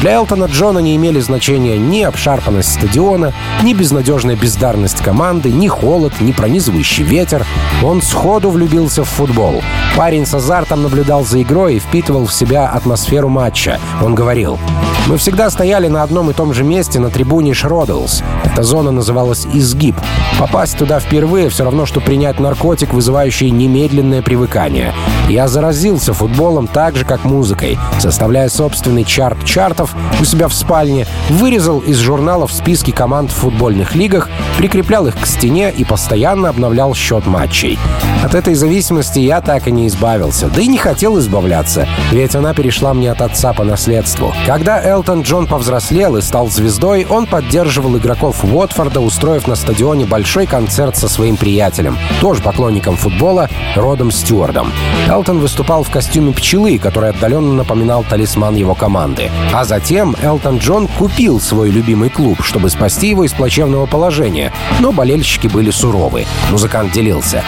Для 0.00 0.14
Элтона 0.14 0.44
Джона 0.44 0.78
не 0.78 0.96
имели 0.96 1.20
значения 1.20 1.76
ни 1.78 2.02
обшарпанность 2.02 2.72
стадиона, 2.72 3.32
ни 3.62 3.74
безнадежная 3.74 4.36
бездарность 4.36 5.02
команды, 5.02 5.50
ни 5.50 5.68
холод, 5.68 6.14
ни 6.20 6.32
пронизывающий 6.32 7.04
ветер. 7.04 7.46
Он 7.82 8.02
сходу 8.02 8.50
влюбился 8.50 9.04
в 9.04 9.08
футбол. 9.08 9.62
Парень 10.04 10.26
с 10.26 10.34
азартом 10.34 10.82
наблюдал 10.82 11.24
за 11.24 11.40
игрой 11.40 11.76
и 11.76 11.78
впитывал 11.78 12.26
в 12.26 12.34
себя 12.34 12.68
атмосферу 12.68 13.30
матча. 13.30 13.80
Он 14.02 14.14
говорил, 14.14 14.58
«Мы 15.06 15.16
всегда 15.16 15.48
стояли 15.48 15.88
на 15.88 16.02
одном 16.02 16.30
и 16.30 16.34
том 16.34 16.52
же 16.52 16.62
месте 16.62 17.00
на 17.00 17.08
трибуне 17.08 17.54
Шродлс. 17.54 18.22
Эта 18.44 18.64
зона 18.64 18.90
называлась 18.90 19.46
«Изгиб». 19.54 19.96
Попасть 20.38 20.76
туда 20.76 21.00
впервые 21.00 21.48
все 21.48 21.64
равно, 21.64 21.86
что 21.86 22.02
принять 22.02 22.38
наркотик, 22.38 22.92
вызывающий 22.92 23.48
немедленное 23.48 24.20
привыкание. 24.20 24.92
Я 25.28 25.48
заразился 25.48 26.12
футболом 26.12 26.66
так 26.66 26.96
же, 26.96 27.04
как 27.04 27.24
музыкой, 27.24 27.78
составляя 27.98 28.48
собственный 28.48 29.04
чарт 29.04 29.42
чартов 29.44 29.94
у 30.20 30.24
себя 30.24 30.48
в 30.48 30.54
спальне, 30.54 31.06
вырезал 31.30 31.80
из 31.80 31.98
журналов 31.98 32.52
списки 32.52 32.90
команд 32.90 33.30
в 33.30 33.34
футбольных 33.34 33.94
лигах, 33.94 34.28
прикреплял 34.58 35.06
их 35.06 35.18
к 35.18 35.26
стене 35.26 35.72
и 35.72 35.84
постоянно 35.84 36.50
обновлял 36.50 36.94
счет 36.94 37.26
матчей. 37.26 37.78
От 38.22 38.34
этой 38.34 38.54
зависимости 38.54 39.18
я 39.18 39.40
так 39.40 39.66
и 39.66 39.72
не 39.72 39.86
избавился, 39.86 40.48
да 40.48 40.60
и 40.60 40.66
не 40.66 40.78
хотел 40.78 41.18
избавляться, 41.18 41.88
ведь 42.10 42.34
она 42.34 42.54
перешла 42.54 42.94
мне 42.94 43.10
от 43.10 43.20
отца 43.20 43.52
по 43.52 43.64
наследству. 43.64 44.32
Когда 44.46 44.82
Элтон 44.82 45.22
Джон 45.22 45.46
повзрослел 45.46 46.16
и 46.16 46.22
стал 46.22 46.48
звездой, 46.48 47.06
он 47.08 47.26
поддерживал 47.26 47.96
игроков 47.96 48.44
Уотфорда, 48.44 49.00
устроив 49.00 49.46
на 49.46 49.56
стадионе 49.56 50.04
большой 50.04 50.46
концерт 50.46 50.96
со 50.96 51.08
своим 51.08 51.36
приятелем, 51.36 51.98
тоже 52.20 52.42
поклонником 52.42 52.96
футбола, 52.96 53.48
Родом 53.74 54.10
Стюардом. 54.10 54.72
Элтон 55.14 55.38
выступал 55.38 55.84
в 55.84 55.90
костюме 55.90 56.32
пчелы, 56.32 56.76
который 56.76 57.10
отдаленно 57.10 57.52
напоминал 57.52 58.02
талисман 58.02 58.56
его 58.56 58.74
команды. 58.74 59.30
А 59.52 59.64
затем 59.64 60.16
Элтон 60.20 60.58
Джон 60.58 60.88
купил 60.88 61.38
свой 61.40 61.70
любимый 61.70 62.10
клуб, 62.10 62.42
чтобы 62.42 62.68
спасти 62.68 63.10
его 63.10 63.22
из 63.22 63.32
плачевного 63.32 63.86
положения, 63.86 64.52
но 64.80 64.90
болельщики 64.90 65.46
были 65.46 65.70
суровы. 65.70 66.26
Музыкант 66.50 66.90
делился. 66.90 67.44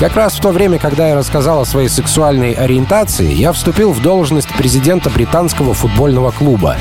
Как 0.00 0.16
раз 0.16 0.34
в 0.34 0.40
то 0.42 0.50
время, 0.50 0.78
когда 0.78 1.08
я 1.08 1.16
рассказал 1.16 1.62
о 1.62 1.64
своей 1.64 1.88
сексуальной 1.88 2.52
ориентации, 2.52 3.32
я 3.32 3.52
вступил 3.52 3.92
в 3.92 4.02
должность 4.02 4.54
президента 4.58 5.08
британского 5.08 5.72
футбольного 5.72 6.30
клуба. 6.30 6.76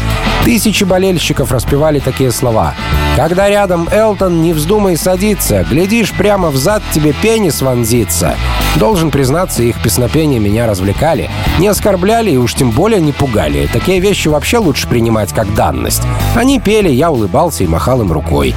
Тысячи 0.47 0.85
болельщиков 0.85 1.51
распевали 1.51 1.99
такие 1.99 2.31
слова. 2.31 2.73
«Когда 3.17 3.49
рядом 3.49 3.89
Элтон, 3.91 4.41
не 4.41 4.53
вздумай 4.53 4.95
садиться. 4.95 5.65
Глядишь, 5.69 6.13
прямо 6.13 6.51
в 6.51 6.55
зад 6.55 6.81
тебе 6.93 7.11
пенис 7.11 7.61
вонзится». 7.61 8.33
Должен 8.77 9.11
признаться, 9.11 9.61
их 9.61 9.81
песнопения 9.83 10.39
меня 10.39 10.65
развлекали. 10.65 11.29
Не 11.59 11.67
оскорбляли 11.67 12.31
и 12.31 12.37
уж 12.37 12.53
тем 12.53 12.71
более 12.71 13.01
не 13.01 13.11
пугали. 13.11 13.67
Такие 13.73 13.99
вещи 13.99 14.29
вообще 14.29 14.59
лучше 14.59 14.87
принимать 14.87 15.33
как 15.33 15.53
данность. 15.53 16.03
Они 16.33 16.61
пели, 16.61 16.89
я 16.89 17.11
улыбался 17.11 17.65
и 17.65 17.67
махал 17.67 17.99
им 17.99 18.13
рукой. 18.13 18.55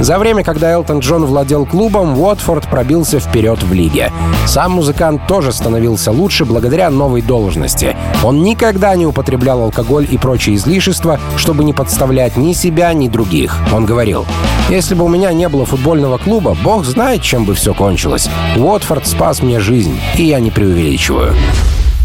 За 0.00 0.18
время, 0.18 0.44
когда 0.44 0.70
Элтон 0.72 0.98
Джон 0.98 1.24
владел 1.24 1.64
клубом, 1.64 2.18
Уотфорд 2.18 2.68
пробился 2.68 3.18
вперед 3.18 3.62
в 3.62 3.72
лиге. 3.72 4.12
Сам 4.46 4.72
музыкант 4.72 5.22
тоже 5.26 5.52
становился 5.52 6.12
лучше 6.12 6.44
благодаря 6.44 6.90
новой 6.90 7.22
должности. 7.22 7.96
Он 8.22 8.42
никогда 8.42 8.94
не 8.94 9.06
употреблял 9.06 9.62
алкоголь 9.62 10.06
и 10.10 10.18
прочие 10.18 10.56
излишества, 10.56 11.18
чтобы 11.36 11.64
не 11.64 11.72
подставлять 11.72 12.36
ни 12.36 12.52
себя, 12.52 12.92
ни 12.92 13.08
других. 13.08 13.58
Он 13.72 13.86
говорил, 13.86 14.26
«Если 14.68 14.94
бы 14.94 15.04
у 15.04 15.08
меня 15.08 15.32
не 15.32 15.48
было 15.48 15.64
футбольного 15.64 16.18
клуба, 16.18 16.56
бог 16.62 16.84
знает, 16.84 17.22
чем 17.22 17.44
бы 17.44 17.54
все 17.54 17.72
кончилось. 17.72 18.28
Уотфорд 18.56 19.06
спас 19.06 19.42
мне 19.42 19.60
жизнь, 19.60 19.98
и 20.16 20.24
я 20.24 20.40
не 20.40 20.50
преувеличиваю». 20.50 21.34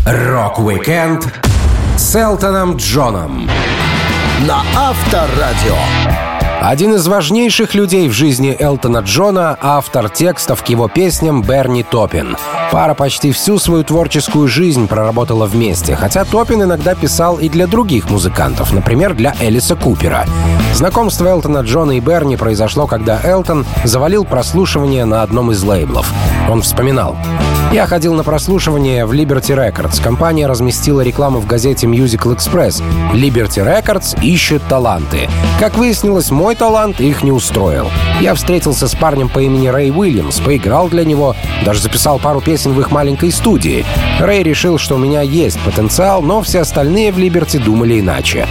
Рок-викенд 0.06 1.28
с 1.98 2.16
Элтоном 2.16 2.78
Джоном 2.78 3.48
на 4.48 4.64
Авторадио. 4.76 6.31
Один 6.62 6.94
из 6.94 7.08
важнейших 7.08 7.74
людей 7.74 8.08
в 8.08 8.12
жизни 8.12 8.56
Элтона 8.58 9.00
Джона— 9.00 9.58
автор 9.62 10.10
текстов 10.10 10.64
к 10.64 10.68
его 10.68 10.88
песням 10.88 11.42
Берни 11.42 11.82
Топин. 11.82 12.38
Пара 12.72 12.94
почти 12.94 13.32
всю 13.32 13.58
свою 13.58 13.84
творческую 13.84 14.48
жизнь 14.48 14.88
проработала 14.88 15.48
вместе, 15.48 15.96
хотя 15.96 16.24
Топин 16.24 16.62
иногда 16.62 16.94
писал 16.94 17.38
и 17.38 17.50
для 17.50 17.66
других 17.66 18.12
музыкантов, 18.12 18.74
например, 18.74 19.16
для 19.16 19.36
Элиса 19.40 19.76
Купера. 19.76 20.28
Знакомство 20.76 21.26
Элтона 21.26 21.62
Джона 21.62 21.94
и 21.94 22.00
Берни 22.00 22.38
произошло, 22.38 22.86
когда 22.86 23.20
Элтон 23.24 23.66
завалил 23.84 24.24
прослушивание 24.24 25.06
на 25.06 25.24
одном 25.24 25.50
из 25.50 25.64
лейблов. 25.64 26.14
Он 26.48 26.62
вспоминал. 26.62 27.18
Я 27.72 27.88
ходил 27.88 28.14
на 28.14 28.24
прослушивание 28.24 29.06
в 29.06 29.14
Liberty 29.14 29.56
Records. 29.56 30.04
Компания 30.04 30.46
разместила 30.46 31.00
рекламу 31.00 31.40
в 31.40 31.48
газете 31.48 31.88
Musical 31.88 32.36
Express. 32.36 32.84
Liberty 33.14 33.66
Records 33.66 34.22
ищет 34.22 34.62
таланты. 34.68 35.30
Как 35.58 35.78
выяснилось, 35.78 36.32
мой 36.32 36.51
талант 36.56 37.00
их 37.02 37.24
не 37.24 37.32
устроил. 37.32 37.90
Я 38.20 38.34
встретился 38.34 38.88
с 38.88 38.96
парнем 38.96 39.30
по 39.30 39.40
имени 39.40 39.68
Рэй 39.68 39.92
Уильямс, 39.92 40.40
поиграл 40.40 40.90
для 40.90 41.06
него, 41.06 41.36
даже 41.66 41.82
записал 41.82 42.20
пару 42.20 42.42
песен 42.42 42.74
в 42.74 42.80
их 42.80 42.92
маленькой 42.92 43.32
студии. 43.32 43.86
Рэй 44.20 44.44
решил, 44.44 44.78
что 44.78 44.96
у 44.96 44.98
меня 44.98 45.22
есть 45.22 45.60
потенциал, 45.62 46.22
но 46.22 46.42
все 46.42 46.62
остальные 46.62 47.12
в 47.12 47.18
Liberty 47.18 47.64
думали 47.64 48.00
иначе. 48.00 48.48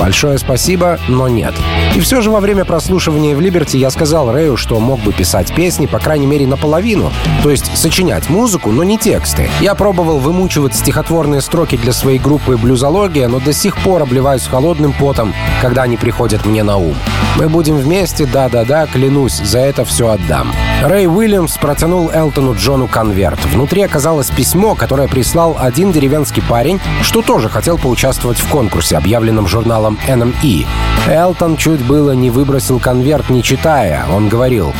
Большое 0.00 0.38
спасибо, 0.38 0.98
но 1.08 1.28
нет. 1.28 1.54
И 1.94 2.00
все 2.00 2.22
же 2.22 2.30
во 2.30 2.40
время 2.40 2.64
прослушивания 2.64 3.36
в 3.36 3.40
Либерти 3.42 3.76
я 3.76 3.90
сказал 3.90 4.32
Рэю, 4.32 4.56
что 4.56 4.80
мог 4.80 4.98
бы 5.00 5.12
писать 5.12 5.54
песни, 5.54 5.84
по 5.84 5.98
крайней 5.98 6.26
мере, 6.26 6.46
наполовину. 6.46 7.12
То 7.42 7.50
есть 7.50 7.76
сочинять 7.76 8.30
музыку, 8.30 8.70
но 8.70 8.82
не 8.82 8.96
тексты. 8.96 9.50
Я 9.60 9.74
пробовал 9.74 10.18
вымучивать 10.18 10.74
стихотворные 10.74 11.42
строки 11.42 11.76
для 11.76 11.92
своей 11.92 12.18
группы 12.18 12.56
«Блюзология», 12.56 13.28
но 13.28 13.40
до 13.40 13.52
сих 13.52 13.76
пор 13.76 14.00
обливаюсь 14.00 14.46
холодным 14.46 14.94
потом, 14.98 15.34
когда 15.60 15.82
они 15.82 15.98
приходят 15.98 16.46
мне 16.46 16.62
на 16.62 16.78
ум. 16.78 16.94
Мы 17.36 17.50
будем 17.50 17.76
вместе, 17.76 18.24
да-да-да, 18.24 18.86
клянусь, 18.86 19.36
за 19.36 19.58
это 19.58 19.84
все 19.84 20.08
отдам. 20.08 20.50
Рэй 20.82 21.06
Уильямс 21.06 21.58
протянул 21.58 22.10
Элтону 22.10 22.54
Джону 22.54 22.88
конверт. 22.88 23.38
Внутри 23.44 23.82
оказалось 23.82 24.30
письмо, 24.30 24.74
которое 24.74 25.08
прислал 25.08 25.56
один 25.58 25.92
деревенский 25.92 26.42
парень, 26.42 26.80
что 27.02 27.20
тоже 27.20 27.50
хотел 27.50 27.76
поучаствовать 27.76 28.38
в 28.38 28.48
конкурсе, 28.48 28.96
объявленном 28.96 29.46
журналом 29.46 29.89
журналом 29.90 29.98
NME. 30.06 30.66
Элтон 31.08 31.56
чуть 31.56 31.84
было 31.84 32.12
не 32.12 32.30
выбросил 32.30 32.78
конверт, 32.78 33.30
не 33.30 33.42
читая. 33.42 34.04
Он 34.12 34.28
говорил, 34.28 34.72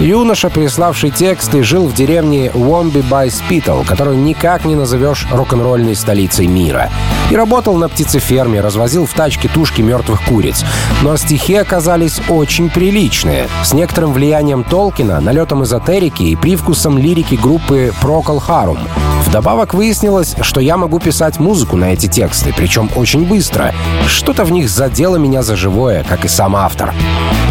Юноша, 0.00 0.48
приславший 0.48 1.10
тексты, 1.10 1.62
жил 1.62 1.86
в 1.86 1.94
деревне 1.94 2.50
Уомби 2.54 3.00
бай 3.00 3.30
Спитал, 3.30 3.84
которую 3.84 4.18
никак 4.18 4.64
не 4.64 4.76
назовешь 4.76 5.26
рок-н-ролльной 5.32 5.96
столицей 5.96 6.46
мира. 6.46 6.90
И 7.30 7.36
работал 7.36 7.74
на 7.76 7.88
птицеферме, 7.88 8.60
развозил 8.60 9.06
в 9.06 9.12
тачке 9.12 9.48
тушки 9.48 9.82
мертвых 9.82 10.22
куриц. 10.22 10.64
Но 11.02 11.16
стихи 11.16 11.54
оказались 11.54 12.20
очень 12.28 12.70
приличные, 12.70 13.48
с 13.64 13.72
некоторым 13.72 14.12
влиянием 14.12 14.62
Толкина, 14.62 15.20
налетом 15.20 15.64
эзотерики 15.64 16.22
и 16.22 16.36
привкусом 16.36 16.96
лирики 16.96 17.34
группы 17.34 17.92
Procol 18.00 18.40
Harum. 18.46 18.78
Вдобавок 19.26 19.74
выяснилось, 19.74 20.36
что 20.40 20.60
я 20.60 20.76
могу 20.76 21.00
писать 21.00 21.38
музыку 21.38 21.76
на 21.76 21.92
эти 21.92 22.06
тексты, 22.06 22.54
причем 22.56 22.88
очень 22.96 23.26
быстро. 23.26 23.74
Что-то 24.06 24.44
в 24.44 24.52
них 24.58 24.68
задело 24.68 25.16
меня 25.16 25.42
за 25.42 25.54
живое, 25.54 26.02
как 26.02 26.24
и 26.24 26.28
сам 26.28 26.56
автор. 26.56 26.92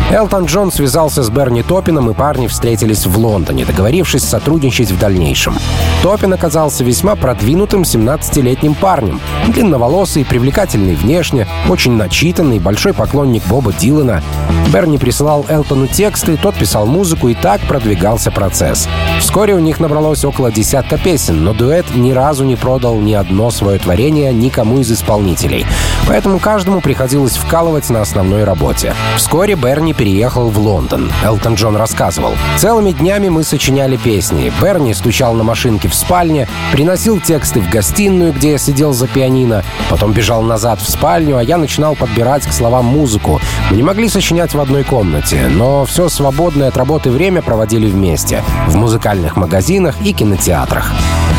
Элтон 0.10 0.46
Джон 0.46 0.72
связался 0.72 1.22
с 1.22 1.30
Берни 1.30 1.64
Топином, 1.64 2.10
и 2.10 2.14
парни 2.14 2.48
встретились 2.48 3.06
в 3.06 3.18
Лондоне, 3.18 3.66
договорившись 3.66 4.24
сотрудничать 4.24 4.90
в 4.90 4.98
дальнейшем. 4.98 5.56
Топин 6.02 6.32
оказался 6.32 6.86
весьма 6.86 7.18
продвинутым 7.18 7.82
17-летним 7.82 8.74
парнем. 8.76 9.20
Длинноволосый, 9.50 10.24
привлекательный 10.24 10.96
внешне, 10.96 11.46
очень 11.68 11.92
начитанный, 11.92 12.60
большой 12.60 12.94
поклонник 12.94 13.44
Боба 13.48 13.74
Дилана. 13.74 14.24
Берни 14.74 14.98
присылал 14.98 15.46
Элтону 15.50 15.88
тексты, 15.88 16.38
тот 16.38 16.56
писал 16.56 16.86
музыку, 16.86 17.28
и 17.28 17.34
так 17.34 17.60
продвигался 17.62 18.32
процесс. 18.32 18.88
Вскоре 19.20 19.56
у 19.56 19.60
них 19.60 19.82
набралось 19.82 20.24
около 20.24 20.54
десятка 20.54 20.98
песен, 20.98 21.44
но 21.44 21.54
дуэт 21.54 21.86
ни 21.96 22.12
разу 22.12 22.46
не 22.46 22.56
продал 22.56 22.96
ни 22.96 23.14
одно 23.14 23.52
свое 23.52 23.78
творение 23.78 24.34
никому 24.34 24.80
из 24.80 24.90
исполнителей. 24.90 25.66
Поэтому 26.08 26.40
каждому 26.40 26.80
приходилось 26.80 27.36
вкалывать 27.36 27.90
на 27.90 28.02
основной 28.02 28.46
работе. 28.46 28.94
Вскоре 29.18 29.56
Берни 29.56 29.94
переехал 29.98 30.50
в 30.50 30.58
Лондон. 30.60 31.12
Элтон 31.24 31.56
Джон 31.56 31.76
рассказывал. 31.76 32.34
«Целыми 32.58 32.92
днями 32.92 33.30
мы 33.30 33.44
сочиняли 33.44 33.98
песни. 33.98 34.52
Берни 34.62 34.94
стучал 34.94 35.34
на 35.34 35.44
машинке 35.44 35.88
в 35.88 35.96
спальне, 35.96 36.48
приносил 36.72 37.20
тексты 37.20 37.60
в 37.60 37.70
гостиную, 37.70 38.34
где 38.34 38.52
я 38.52 38.58
сидел 38.58 38.94
за 38.94 39.08
пианино, 39.08 39.64
потом 39.90 40.14
бежал 40.14 40.42
назад 40.42 40.80
в 40.80 40.90
спальню, 40.90 41.38
а 41.38 41.44
я 41.44 41.58
начинал 41.58 41.96
подбирать 41.96 42.46
к 42.46 42.54
словам 42.54 42.86
музыку. 42.86 43.42
Мы 43.72 43.78
не 43.78 43.84
могли 43.84 44.10
сочинять 44.10 44.54
в 44.54 44.60
одной 44.60 44.84
комнате, 44.84 45.48
но 45.50 45.86
все 45.86 46.10
свободное 46.10 46.68
от 46.68 46.78
работы 46.78 47.10
время 47.10 47.42
проводили 47.42 47.88
вместе. 47.88 48.44
В 48.68 48.76
музыкальных 48.76 49.36
магазинах 49.36 49.96
и 50.04 50.14
кинотеатрах. 50.14 50.92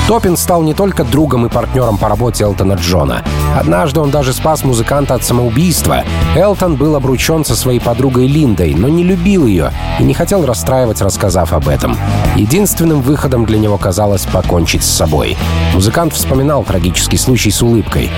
Топин 0.08 0.38
стал 0.38 0.62
не 0.62 0.72
только 0.72 1.04
другом 1.04 1.44
и 1.44 1.50
партнером 1.50 1.98
по 1.98 2.08
работе 2.08 2.44
Элтона 2.44 2.72
Джона. 2.72 3.22
Однажды 3.54 4.00
он 4.00 4.10
даже 4.10 4.32
спас 4.32 4.64
музыканта 4.64 5.12
от 5.12 5.22
самоубийства. 5.22 6.02
Элтон 6.34 6.76
был 6.76 6.96
обручен 6.96 7.44
со 7.44 7.54
своей 7.54 7.78
подругой 7.78 8.26
Линдой, 8.26 8.72
но 8.72 8.88
не 8.88 9.04
любил 9.04 9.46
ее 9.46 9.70
и 10.00 10.04
не 10.04 10.14
хотел 10.14 10.46
расстраивать, 10.46 11.02
рассказав 11.02 11.52
об 11.52 11.68
этом. 11.68 11.94
Единственным 12.36 13.02
выходом 13.02 13.44
для 13.44 13.58
него 13.58 13.76
казалось 13.76 14.24
покончить 14.24 14.82
с 14.82 14.88
собой. 14.88 15.36
Музыкант 15.74 16.14
вспоминал 16.14 16.64
трагический 16.64 17.18
случай 17.18 17.50
с 17.50 17.60
улыбкой. 17.60 18.10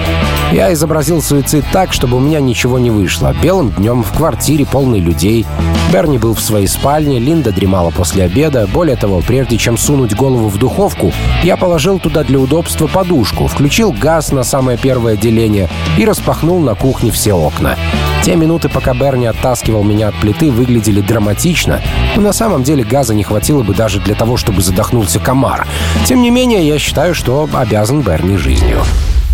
«Я 0.52 0.72
изобразил 0.72 1.20
суицид 1.20 1.64
так, 1.72 1.92
чтобы 1.92 2.18
у 2.18 2.20
меня 2.20 2.38
ничего 2.38 2.78
не 2.78 2.92
вышло. 2.92 3.34
Белым 3.42 3.70
днем 3.70 4.04
в 4.04 4.12
квартире 4.12 4.64
полной 4.64 5.00
людей. 5.00 5.44
Берни 5.92 6.18
был 6.18 6.34
в 6.34 6.40
своей 6.40 6.68
спальне, 6.68 7.18
Линда 7.18 7.50
дремала 7.50 7.90
после 7.90 8.24
обеда. 8.24 8.68
Более 8.72 8.94
того, 8.94 9.22
прежде 9.26 9.56
чем 9.56 9.76
сунуть 9.76 10.14
голову 10.14 10.48
в 10.48 10.56
духовку, 10.56 11.12
я 11.42 11.56
положил 11.56 11.79
туда 11.98 12.24
для 12.24 12.38
удобства 12.38 12.86
подушку, 12.86 13.46
включил 13.46 13.92
газ 13.92 14.32
на 14.32 14.44
самое 14.44 14.76
первое 14.76 15.16
деление 15.16 15.68
и 15.96 16.04
распахнул 16.04 16.60
на 16.60 16.74
кухне 16.74 17.10
все 17.10 17.32
окна. 17.32 17.76
Те 18.22 18.36
минуты, 18.36 18.68
пока 18.68 18.92
Берни 18.92 19.26
оттаскивал 19.26 19.82
меня 19.82 20.08
от 20.08 20.14
плиты, 20.16 20.50
выглядели 20.50 21.00
драматично, 21.00 21.80
но 22.16 22.22
на 22.22 22.32
самом 22.32 22.62
деле 22.62 22.84
газа 22.84 23.14
не 23.14 23.24
хватило 23.24 23.62
бы 23.62 23.74
даже 23.74 23.98
для 24.00 24.14
того, 24.14 24.36
чтобы 24.36 24.60
задохнулся 24.60 25.20
комар. 25.20 25.66
Тем 26.04 26.20
не 26.20 26.30
менее, 26.30 26.66
я 26.66 26.78
считаю, 26.78 27.14
что 27.14 27.48
обязан 27.52 28.02
Берни 28.02 28.36
жизнью. 28.36 28.82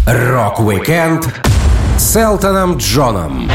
Рок-викенд 0.06 1.28
с 1.98 2.16
Элтоном 2.16 2.76
Джоном 2.76 3.50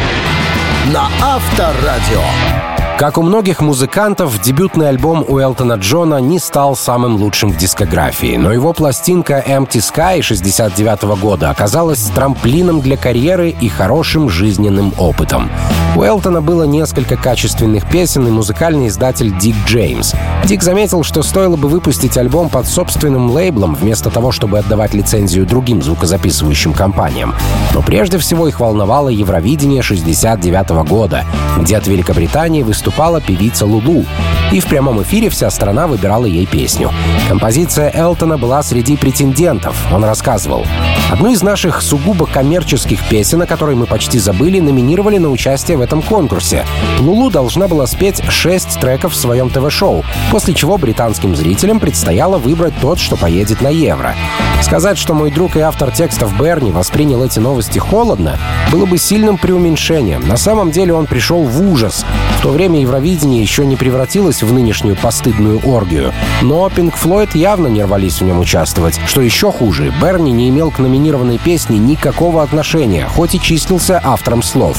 на 0.91 1.07
Авторадио. 1.21 2.70
Как 3.01 3.17
у 3.17 3.23
многих 3.23 3.61
музыкантов, 3.61 4.39
дебютный 4.43 4.87
альбом 4.87 5.25
у 5.27 5.39
Элтона 5.39 5.73
Джона 5.73 6.17
не 6.17 6.37
стал 6.37 6.75
самым 6.75 7.15
лучшим 7.15 7.49
в 7.49 7.57
дискографии, 7.57 8.37
но 8.37 8.53
его 8.53 8.73
пластинка 8.73 9.43
Empty 9.43 9.79
Sky 9.79 10.21
69 10.21 11.19
года 11.19 11.49
оказалась 11.49 12.03
трамплином 12.13 12.79
для 12.79 12.97
карьеры 12.97 13.49
и 13.49 13.69
хорошим 13.69 14.29
жизненным 14.29 14.93
опытом. 14.99 15.49
У 15.95 16.03
Элтона 16.03 16.43
было 16.43 16.63
несколько 16.63 17.17
качественных 17.17 17.89
песен 17.89 18.27
и 18.27 18.29
музыкальный 18.29 18.87
издатель 18.87 19.35
Дик 19.35 19.55
Джеймс. 19.65 20.13
Дик 20.45 20.61
заметил, 20.61 21.03
что 21.03 21.23
стоило 21.23 21.55
бы 21.55 21.69
выпустить 21.69 22.17
альбом 22.17 22.49
под 22.49 22.67
собственным 22.67 23.31
лейблом, 23.31 23.73
вместо 23.73 24.11
того, 24.11 24.31
чтобы 24.31 24.59
отдавать 24.59 24.93
лицензию 24.93 25.47
другим 25.47 25.81
звукозаписывающим 25.81 26.73
компаниям. 26.73 27.33
Но 27.73 27.81
прежде 27.81 28.19
всего 28.19 28.47
их 28.47 28.59
волновало 28.59 29.09
Евровидение 29.09 29.81
69 29.81 30.87
года, 30.87 31.25
где 31.57 31.77
от 31.77 31.87
Великобритании 31.87 32.61
выступал 32.61 32.90
выступала 32.91 33.21
певица 33.21 33.65
Лулу, 33.65 34.05
и 34.51 34.59
в 34.59 34.65
прямом 34.65 35.01
эфире 35.03 35.29
вся 35.29 35.49
страна 35.49 35.87
выбирала 35.87 36.25
ей 36.25 36.45
песню. 36.45 36.91
Композиция 37.29 37.89
Элтона 37.93 38.37
была 38.37 38.61
среди 38.63 38.97
претендентов. 38.97 39.77
Он 39.93 40.03
рассказывал. 40.03 40.65
Одну 41.09 41.31
из 41.31 41.41
наших 41.41 41.81
сугубо 41.81 42.25
коммерческих 42.25 42.99
песен, 43.07 43.41
о 43.41 43.45
которой 43.45 43.75
мы 43.75 43.85
почти 43.85 44.19
забыли, 44.19 44.59
номинировали 44.59 45.17
на 45.19 45.29
участие 45.29 45.77
в 45.77 45.81
этом 45.81 46.01
конкурсе. 46.01 46.65
Лулу 46.99 47.29
должна 47.29 47.67
была 47.67 47.87
спеть 47.87 48.21
шесть 48.29 48.79
треков 48.79 49.13
в 49.13 49.17
своем 49.17 49.49
ТВ-шоу, 49.49 50.03
после 50.31 50.53
чего 50.53 50.77
британским 50.77 51.35
зрителям 51.35 51.79
предстояло 51.79 52.37
выбрать 52.37 52.73
тот, 52.81 52.99
что 52.99 53.15
поедет 53.15 53.61
на 53.61 53.69
Евро. 53.69 54.15
Сказать, 54.61 54.97
что 54.97 55.13
мой 55.13 55.31
друг 55.31 55.55
и 55.55 55.59
автор 55.59 55.91
текстов 55.91 56.37
Берни 56.39 56.71
воспринял 56.71 57.23
эти 57.23 57.39
новости 57.39 57.79
холодно, 57.79 58.37
было 58.71 58.85
бы 58.85 58.97
сильным 58.97 59.37
преуменьшением. 59.37 60.27
На 60.27 60.37
самом 60.37 60.71
деле 60.71 60.93
он 60.93 61.07
пришел 61.07 61.43
в 61.43 61.61
ужас. 61.61 62.05
В 62.39 62.43
то 62.43 62.49
время 62.49 62.80
Евровидение 62.81 63.41
еще 63.41 63.65
не 63.65 63.75
превратилось 63.75 64.43
в 64.43 64.51
нынешнюю 64.53 64.95
постыдную 64.95 65.59
оргию. 65.65 66.13
Но 66.41 66.69
Пинк 66.69 66.95
Флойд 66.95 67.35
явно 67.35 67.67
не 67.67 67.83
рвались 67.83 68.21
в 68.21 68.25
нем 68.25 68.39
участвовать. 68.39 68.99
Что 69.05 69.21
еще 69.21 69.51
хуже, 69.51 69.93
Берни 70.01 70.31
не 70.31 70.49
имел 70.49 70.71
к 70.71 70.79
номинированной 70.79 71.37
песне 71.37 71.77
никакого 71.77 72.43
отношения, 72.43 73.07
хоть 73.07 73.35
и 73.35 73.39
числился 73.39 74.01
автором 74.03 74.41
слов. 74.41 74.77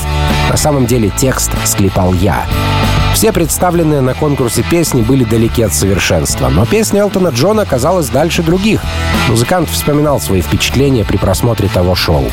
На 0.50 0.56
самом 0.56 0.86
деле 0.86 1.10
текст 1.16 1.50
склепал 1.64 2.12
я. 2.12 2.46
Все 3.14 3.30
представленные 3.30 4.00
на 4.00 4.14
конкурсе 4.14 4.62
песни 4.62 5.02
были 5.02 5.24
далеки 5.24 5.62
от 5.62 5.74
совершенства, 5.74 6.48
но 6.48 6.64
песня 6.66 7.02
Элтона 7.02 7.28
Джона 7.28 7.62
оказалась 7.62 8.08
дальше 8.08 8.42
других. 8.42 8.82
Музыкант 9.28 9.68
вспоминал 9.68 10.20
свои 10.20 10.40
впечатления 10.40 11.04
при 11.04 11.18
просмотре 11.18 11.68
того 11.68 11.94
шоу. 11.94 12.24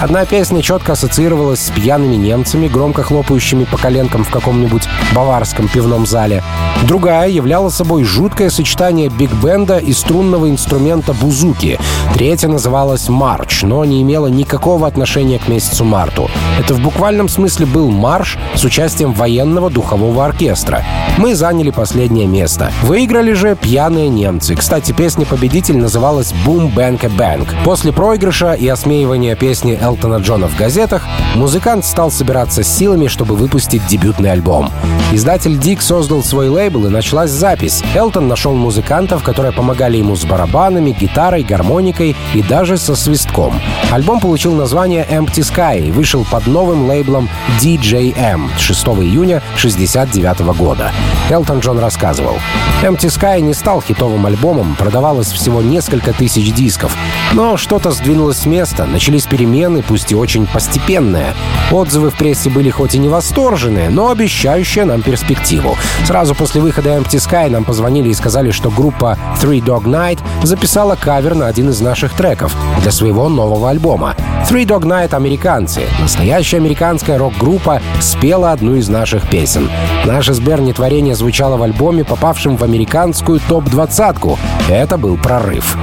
Одна 0.00 0.24
песня 0.24 0.60
четко 0.62 0.92
ассоциировалась 0.92 1.60
с 1.60 1.70
пьяными 1.70 2.16
немцами, 2.16 2.68
громко 2.68 3.02
хлопающими 3.02 3.64
по 3.64 3.76
коленкам 3.76 4.24
в 4.24 4.30
каком-нибудь 4.30 4.83
баварском 5.14 5.68
пивном 5.68 6.06
зале. 6.06 6.42
Другая 6.82 7.28
являла 7.28 7.70
собой 7.70 8.04
жуткое 8.04 8.50
сочетание 8.50 9.08
биг-бенда 9.08 9.78
и 9.78 9.92
струнного 9.92 10.50
инструмента 10.50 11.14
бузуки. 11.14 11.78
Третья 12.12 12.48
называлась 12.48 13.08
«Марч», 13.08 13.62
но 13.62 13.84
не 13.84 14.02
имела 14.02 14.26
никакого 14.26 14.86
отношения 14.86 15.38
к 15.38 15.48
месяцу 15.48 15.84
марту. 15.84 16.30
Это 16.58 16.74
в 16.74 16.80
буквальном 16.80 17.28
смысле 17.28 17.66
был 17.66 17.90
марш 17.90 18.36
с 18.54 18.64
участием 18.64 19.12
военного 19.12 19.70
духового 19.70 20.26
оркестра. 20.26 20.84
Мы 21.16 21.34
заняли 21.34 21.70
последнее 21.70 22.26
место. 22.26 22.70
Выиграли 22.82 23.32
же 23.32 23.56
пьяные 23.56 24.08
немцы. 24.08 24.54
Кстати, 24.54 24.92
песня-победитель 24.92 25.78
называлась 25.78 26.34
«Boom 26.44 26.74
Bank 26.74 27.04
a 27.04 27.08
Bank». 27.08 27.48
После 27.64 27.92
проигрыша 27.92 28.52
и 28.52 28.68
осмеивания 28.68 29.36
песни 29.36 29.78
Элтона 29.80 30.16
Джона 30.16 30.48
в 30.48 30.56
газетах, 30.56 31.02
музыкант 31.34 31.84
стал 31.86 32.10
собираться 32.10 32.62
с 32.62 32.68
силами, 32.68 33.06
чтобы 33.06 33.36
выпустить 33.36 33.86
дебютный 33.86 34.32
альбом. 34.32 34.70
Издатель 35.14 35.56
Дик 35.58 35.80
создал 35.80 36.24
свой 36.24 36.48
лейбл 36.48 36.86
и 36.86 36.90
началась 36.90 37.30
запись. 37.30 37.84
Элтон 37.94 38.26
нашел 38.26 38.52
музыкантов, 38.54 39.22
которые 39.22 39.52
помогали 39.52 39.96
ему 39.96 40.16
с 40.16 40.24
барабанами, 40.24 40.90
гитарой, 40.90 41.44
гармоникой 41.44 42.16
и 42.34 42.42
даже 42.42 42.76
со 42.78 42.96
свистком. 42.96 43.60
Альбом 43.92 44.18
получил 44.18 44.54
название 44.54 45.06
Empty 45.08 45.42
Sky 45.42 45.86
и 45.86 45.92
вышел 45.92 46.26
под 46.28 46.48
новым 46.48 46.88
лейблом 46.88 47.28
DJM 47.60 48.48
6 48.58 48.86
июня 48.86 49.36
1969 49.56 50.56
года. 50.56 50.90
Элтон 51.30 51.60
Джон 51.60 51.78
рассказывал. 51.78 52.34
Empty 52.82 53.06
Sky 53.06 53.40
не 53.40 53.54
стал 53.54 53.80
хитовым 53.80 54.26
альбомом, 54.26 54.74
продавалось 54.74 55.30
всего 55.30 55.62
несколько 55.62 56.12
тысяч 56.12 56.52
дисков. 56.52 56.96
Но 57.32 57.56
что-то 57.56 57.92
сдвинулось 57.92 58.38
с 58.38 58.46
места, 58.46 58.84
начались 58.84 59.26
перемены, 59.26 59.82
пусть 59.86 60.10
и 60.10 60.16
очень 60.16 60.46
постепенные. 60.46 61.34
Отзывы 61.70 62.10
в 62.10 62.14
прессе 62.14 62.50
были 62.50 62.70
хоть 62.70 62.96
и 62.96 62.98
не 62.98 63.08
восторженные, 63.08 63.90
но 63.90 64.10
обещающие 64.10 64.63
нам 64.84 65.02
перспективу. 65.02 65.76
Сразу 66.06 66.34
после 66.34 66.60
выхода 66.60 66.90
Empty 66.90 67.18
Sky 67.18 67.50
нам 67.50 67.64
позвонили 67.64 68.08
и 68.08 68.14
сказали, 68.14 68.50
что 68.50 68.70
группа 68.70 69.18
Three 69.40 69.62
Dog 69.62 69.84
Night 69.84 70.18
записала 70.42 70.96
кавер 70.96 71.34
на 71.34 71.46
один 71.46 71.70
из 71.70 71.80
наших 71.80 72.12
треков 72.14 72.54
для 72.82 72.90
своего 72.90 73.28
нового 73.28 73.70
альбома. 73.70 74.14
Three 74.50 74.66
Dog 74.66 74.82
Night— 74.82 75.14
американцы. 75.16 75.82
Настоящая 76.00 76.58
американская 76.58 77.18
рок-группа 77.18 77.80
спела 78.00 78.52
одну 78.52 78.74
из 78.76 78.88
наших 78.88 79.28
песен. 79.28 79.70
Наше 80.04 80.34
с 80.34 80.40
творение 80.74 81.14
звучало 81.14 81.56
в 81.56 81.62
альбоме, 81.62 82.04
попавшем 82.04 82.56
в 82.56 82.62
американскую 82.62 83.40
топ-двадцатку. 83.48 84.38
Это 84.68 84.98
был 84.98 85.16
прорыв. 85.16 85.76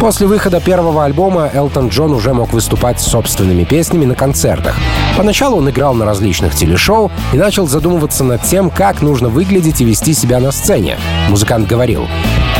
После 0.00 0.26
выхода 0.26 0.60
первого 0.60 1.04
альбома 1.04 1.50
Элтон 1.52 1.88
Джон 1.88 2.12
уже 2.12 2.32
мог 2.32 2.52
выступать 2.52 3.00
с 3.00 3.06
собственными 3.06 3.64
песнями 3.64 4.04
на 4.04 4.14
концертах. 4.14 4.76
Поначалу 5.18 5.56
он 5.56 5.68
играл 5.68 5.94
на 5.94 6.04
различных 6.04 6.54
телешоу 6.54 7.10
и 7.32 7.36
начал 7.36 7.66
задумываться 7.66 8.22
над 8.22 8.40
тем, 8.42 8.70
как 8.70 9.02
нужно 9.02 9.28
выглядеть 9.28 9.80
и 9.80 9.84
вести 9.84 10.14
себя 10.14 10.38
на 10.38 10.52
сцене. 10.52 10.96
Музыкант 11.28 11.66
говорил, 11.66 12.06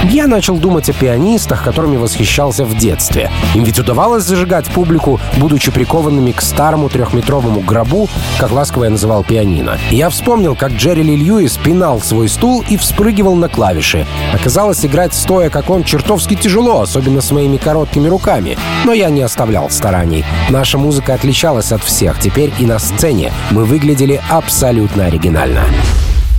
я 0.05 0.27
начал 0.27 0.57
думать 0.57 0.88
о 0.88 0.92
пианистах, 0.92 1.64
которыми 1.64 1.96
восхищался 1.96 2.64
в 2.64 2.77
детстве. 2.77 3.31
Им 3.55 3.64
ведь 3.64 3.79
удавалось 3.79 4.24
зажигать 4.24 4.66
публику, 4.66 5.20
будучи 5.37 5.70
прикованными 5.70 6.33
к 6.33 6.40
старому 6.40 6.88
трехметровому 6.88 7.61
гробу, 7.61 8.09
как 8.38 8.53
ласково 8.53 8.85
я 8.85 8.90
называл 8.90 9.24
пианино. 9.24 9.79
Я 9.90 10.09
вспомнил, 10.11 10.55
как 10.55 10.72
Джерри 10.72 11.03
Ли 11.03 11.16
Льюис 11.16 11.57
пинал 11.57 12.01
свой 12.01 12.29
стул 12.29 12.64
и 12.68 12.77
вспрыгивал 12.77 13.35
на 13.35 13.48
клавиши. 13.48 14.07
Оказалось, 14.33 14.85
играть 14.85 15.14
стоя, 15.14 15.51
как 15.51 15.70
он, 15.70 15.85
чертовски 15.85 16.35
тяжело, 16.35 16.81
особенно 16.81 17.20
с 17.20 17.31
моими 17.31 17.57
короткими 17.57 18.09
руками. 18.09 18.57
Но 18.85 18.92
я 18.92 19.11
не 19.11 19.22
оставлял 19.22 19.70
стараний. 19.70 20.24
Наша 20.51 20.79
музыка 20.79 21.14
отличалась 21.14 21.72
от 21.72 21.83
всех. 21.83 22.18
Теперь 22.20 22.53
и 22.59 22.66
на 22.66 22.79
сцене 22.79 23.33
мы 23.51 23.64
выглядели 23.64 24.20
абсолютно 24.31 25.07
оригинально. 25.07 25.64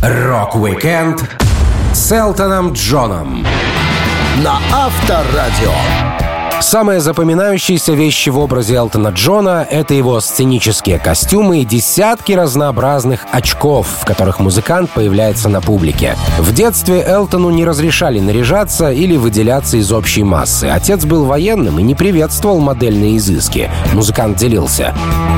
Rock-Weekend 0.01 1.48
с 1.93 2.11
Элтоном 2.11 2.73
Джоном. 2.73 3.45
На 4.43 4.59
Авторадио. 4.71 6.18
Самые 6.61 6.99
запоминающиеся 6.99 7.93
вещи 7.93 8.29
в 8.29 8.37
образе 8.37 8.75
Элтона 8.75 9.09
Джона— 9.09 9.65
это 9.69 9.93
его 9.93 10.19
сценические 10.19 10.99
костюмы 10.99 11.61
и 11.61 11.65
десятки 11.65 12.33
разнообразных 12.33 13.25
очков, 13.31 13.87
в 14.01 14.05
которых 14.05 14.39
музыкант 14.39 14.91
появляется 14.91 15.47
на 15.47 15.61
публике. 15.61 16.15
В 16.37 16.53
детстве 16.53 17.01
Элтону 17.01 17.49
не 17.49 17.63
разрешали 17.63 18.19
наряжаться 18.19 18.91
или 18.91 19.15
выделяться 19.15 19.77
из 19.77 19.91
общей 19.91 20.23
массы. 20.23 20.65
Отец 20.65 21.05
был 21.05 21.25
военным 21.25 21.79
и 21.79 21.83
не 21.83 21.95
приветствовал 21.95 22.59
модельные 22.59 23.17
изыски. 23.17 23.71
Музыкант 23.93 24.37
делился. 24.37 24.93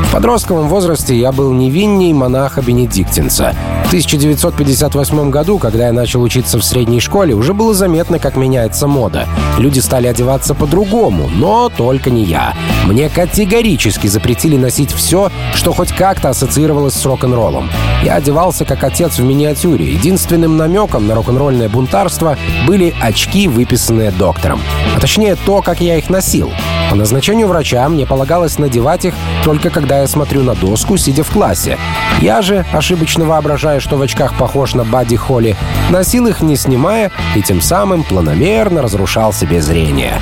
В 0.08 0.14
подростковом 0.14 0.68
возрасте 0.68 1.16
я 1.16 1.32
был 1.32 1.54
невинней 1.54 2.14
монаха 2.14 2.62
Бенедиктинца. 2.62 3.56
В 3.86 3.88
1958 3.88 5.30
году, 5.30 5.58
когда 5.58 5.88
я 5.88 5.94
начал 5.94 6.22
учиться 6.22 6.58
в 6.58 6.64
средней 6.64 7.00
школе, 7.00 7.34
уже 7.34 7.54
было 7.54 7.74
заметно, 7.74 8.20
как 8.20 8.36
меняется 8.36 8.88
мода. 8.88 9.28
Люди 9.58 9.80
стали 9.80 10.08
одеваться 10.08 10.54
по-другому, 10.54 11.11
по-другому, 11.12 11.30
но 11.30 11.70
только 11.70 12.10
не 12.10 12.24
я. 12.24 12.54
Мне 12.86 13.10
категорически 13.10 14.08
запретили 14.08 14.58
носить 14.58 14.92
все, 14.92 15.32
что 15.54 15.74
хоть 15.74 15.92
как-то 15.92 16.30
ассоциировалось 16.30 16.94
с 16.94 17.06
рок-н-роллом. 17.06 17.70
Я 18.04 18.16
одевался 18.16 18.66
как 18.66 18.84
отец 18.84 19.20
в 19.20 19.24
миниатюре. 19.24 19.94
Единственным 19.94 20.58
намеком 20.58 21.08
на 21.08 21.16
рок-н-ролльное 21.16 21.70
бунтарство 21.70 22.38
были 22.66 22.94
очки, 23.02 23.48
выписанные 23.48 24.12
доктором. 24.12 24.62
А 24.96 25.00
точнее 25.00 25.36
то, 25.36 25.62
как 25.62 25.82
я 25.82 25.98
их 25.98 26.10
носил. 26.10 26.52
По 26.90 26.96
назначению 26.96 27.48
врача 27.48 27.88
мне 27.88 28.06
полагалось 28.06 28.58
надевать 28.58 29.06
их 29.06 29.14
только 29.44 29.70
когда 29.70 30.00
я 30.00 30.08
смотрю 30.08 30.44
на 30.44 30.56
доску, 30.56 30.98
сидя 30.98 31.24
в 31.24 31.32
классе. 31.32 31.78
Я 32.20 32.42
же, 32.42 32.66
ошибочно 32.74 33.26
воображая, 33.26 33.80
что 33.80 33.98
в 33.98 34.02
очках 34.02 34.36
похож 34.36 34.74
на 34.74 34.84
Бадди 34.84 35.16
Холли, 35.16 35.56
носил 35.90 36.28
их 36.28 36.42
не 36.42 36.56
снимая 36.56 37.12
и 37.36 37.42
тем 37.42 37.62
самым 37.62 38.04
планомерно 38.04 38.82
разрушал 38.82 39.32
себе 39.32 39.62
зрение. 39.62 40.20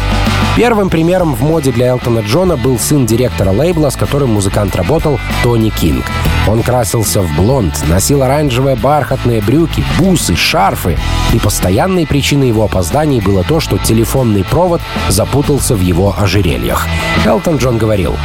Первым 0.59 0.89
примером 0.89 1.35
в 1.35 1.41
моде 1.41 1.71
для 1.71 1.87
Элтона 1.87 2.19
Джона 2.19 2.57
был 2.57 2.77
сын 2.77 3.05
директора 3.05 3.51
лейбла, 3.51 3.91
с 3.91 3.95
которым 3.95 4.33
музыкант 4.33 4.75
работал, 4.75 5.17
Тони 5.41 5.69
Кинг. 5.69 6.03
Он 6.49 6.63
красился 6.63 7.21
в 7.21 7.33
блонд, 7.37 7.81
носил 7.87 8.23
оранжевые 8.23 8.75
бархатные 8.75 9.39
брюки, 9.41 9.85
бусы, 9.97 10.35
шарфы. 10.35 10.97
И 11.31 11.39
постоянной 11.39 12.05
причиной 12.05 12.49
его 12.49 12.65
опозданий 12.65 13.21
было 13.21 13.43
то, 13.43 13.61
что 13.61 13.77
телефонный 13.77 14.43
провод 14.43 14.81
запутался 15.07 15.75
в 15.75 15.79
его 15.79 16.13
ожерельях. 16.17 16.87
Элтон 17.25 17.57
Джон 17.57 17.77
говорил, 17.77 18.17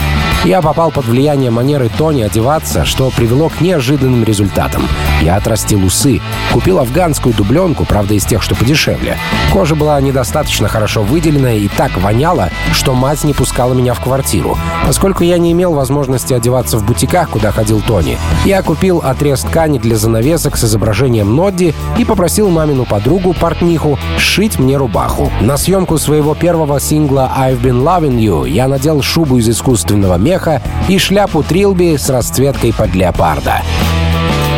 «Я 0.45 0.61
попал 0.61 0.91
под 0.91 1.05
влияние 1.05 1.51
манеры 1.51 1.89
Тони 1.89 2.23
одеваться, 2.23 2.85
что 2.85 3.11
привело 3.11 3.49
к 3.49 3.61
неожиданным 3.61 4.25
результатам. 4.25 4.89
Я 5.21 5.37
отрастил 5.37 5.85
усы, 5.85 6.21
купил 6.53 6.79
афганскую 6.79 7.35
дубленку, 7.35 7.85
правда 7.85 8.15
из 8.15 8.25
тех, 8.25 8.43
что 8.43 8.55
подешевле. 8.55 9.19
Кожа 9.53 9.77
была 9.77 10.01
недостаточно 10.01 10.67
хорошо 10.67 11.03
выделена 11.03 11.53
и 11.53 11.69
так 11.69 11.97
воняло, 12.25 12.49
что 12.73 12.95
мать 12.95 13.23
не 13.25 13.35
пускала 13.35 13.75
меня 13.75 13.93
в 13.93 14.01
квартиру. 14.01 14.57
Поскольку 14.87 15.25
я 15.25 15.37
не 15.39 15.53
имел 15.53 15.75
возможности 15.75 16.33
одеваться 16.33 16.79
в 16.79 16.85
бутиках, 16.85 17.29
куда 17.31 17.53
ходил 17.53 17.83
Тони, 17.87 18.17
я 18.45 18.63
купил 18.63 18.99
отрез 19.05 19.41
ткани 19.41 19.79
для 19.79 19.97
занавесок 19.97 20.57
с 20.57 20.65
изображением 20.65 21.37
Нодди 21.37 21.75
и 21.99 22.05
попросил 22.05 22.49
мамину 22.49 22.87
подругу, 22.87 23.35
портниху, 23.35 23.99
сшить 24.19 24.59
мне 24.59 24.77
рубаху. 24.77 25.31
На 25.43 25.59
съемку 25.59 25.99
своего 25.99 26.35
первого 26.35 26.81
сингла 26.81 27.31
«I've 27.37 27.61
been 27.61 27.83
loving 27.83 28.19
you» 28.19 28.49
я 28.49 28.69
надел 28.69 29.03
шубу 29.03 29.37
из 29.37 29.49
искусственного 29.49 30.17
меха 30.17 30.63
и 30.89 30.99
шляпу 30.99 31.43
трилби 31.43 31.97
с 31.97 32.09
расцветкой 32.09 32.73
под 32.73 32.95
леопарда. 32.95 33.61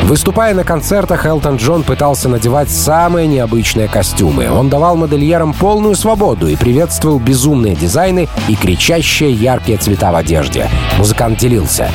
Выступая 0.07 0.55
на 0.55 0.63
концертах, 0.63 1.27
Элтон 1.27 1.57
Джон 1.57 1.83
пытался 1.83 2.29
надевать 2.29 2.71
самые 2.71 3.27
необычные 3.27 3.89
костюмы. 3.89 4.49
Он 4.49 4.69
давал 4.69 4.97
модельерам 4.97 5.53
полную 5.53 5.97
свободу 5.97 6.47
и 6.47 6.55
приветствовал 6.55 7.19
безумные 7.19 7.75
дизайны 7.75 8.29
и 8.47 8.55
кричащие 8.55 9.33
яркие 9.33 9.79
цвета 9.79 10.13
в 10.13 10.15
одежде. 10.15 10.71
Музыкант 10.97 11.39
делился. 11.39 11.91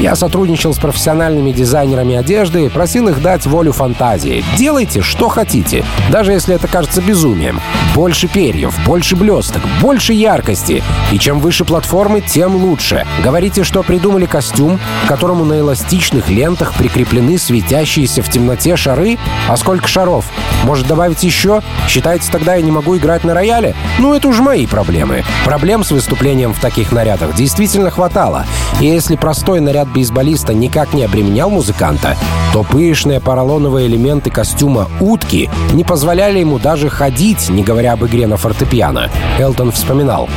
Я 0.00 0.16
сотрудничал 0.16 0.74
с 0.74 0.78
профессиональными 0.78 1.52
дизайнерами 1.52 2.16
одежды, 2.16 2.68
просил 2.70 3.06
их 3.06 3.22
дать 3.22 3.46
волю 3.46 3.70
фантазии. 3.70 4.44
Делайте, 4.56 5.00
что 5.00 5.28
хотите, 5.28 5.84
даже 6.10 6.32
если 6.32 6.56
это 6.56 6.66
кажется 6.66 7.00
безумием. 7.00 7.60
Больше 7.94 8.26
перьев, 8.26 8.76
больше 8.84 9.14
блесток, 9.14 9.62
больше 9.80 10.14
яркости. 10.14 10.82
И 11.12 11.18
чем 11.18 11.38
выше 11.38 11.64
платформы, 11.64 12.20
тем 12.20 12.56
лучше. 12.56 13.06
Говорите, 13.22 13.62
что 13.62 13.84
придумали 13.84 14.26
костюм, 14.26 14.80
к 15.04 15.08
которому 15.08 15.44
на 15.44 15.60
эластичных 15.60 16.28
лентах 16.28 16.74
прикреплены 16.74 17.38
светящиеся 17.38 18.22
в 18.22 18.28
темноте 18.28 18.76
шары? 18.76 19.16
А 19.48 19.56
сколько 19.56 19.86
шаров? 19.86 20.28
Может 20.64 20.88
добавить 20.88 21.22
еще? 21.22 21.62
Считаете, 21.88 22.30
тогда 22.32 22.56
я 22.56 22.62
не 22.62 22.72
могу 22.72 22.96
играть 22.96 23.22
на 23.22 23.32
рояле? 23.32 23.76
Ну, 24.00 24.12
это 24.12 24.26
уж 24.26 24.40
мои 24.40 24.66
проблемы. 24.66 25.22
Проблем 25.44 25.84
с 25.84 25.92
выступлением 25.92 26.52
в 26.52 26.60
таких 26.60 26.90
нарядах 26.90 27.36
действительно 27.36 27.90
хватало. 27.90 28.44
И 28.80 28.86
если 28.86 29.16
простой 29.16 29.60
наряд 29.60 29.88
бейсболиста 29.88 30.52
никак 30.52 30.94
не 30.94 31.04
обременял 31.04 31.48
музыканта, 31.50 32.16
то 32.52 32.62
пышные 32.62 33.20
поролоновые 33.20 33.86
элементы 33.86 34.30
костюма 34.30 34.88
утки 35.00 35.48
не 35.72 35.84
позволяли 35.84 36.38
ему 36.38 36.58
даже 36.58 36.88
ходить, 36.88 37.48
не 37.48 37.62
говоря 37.62 37.92
об 37.94 38.04
игре 38.04 38.26
на 38.26 38.36
фортепиано. 38.36 39.10
Элтон 39.38 39.72
вспоминал. 39.72 40.28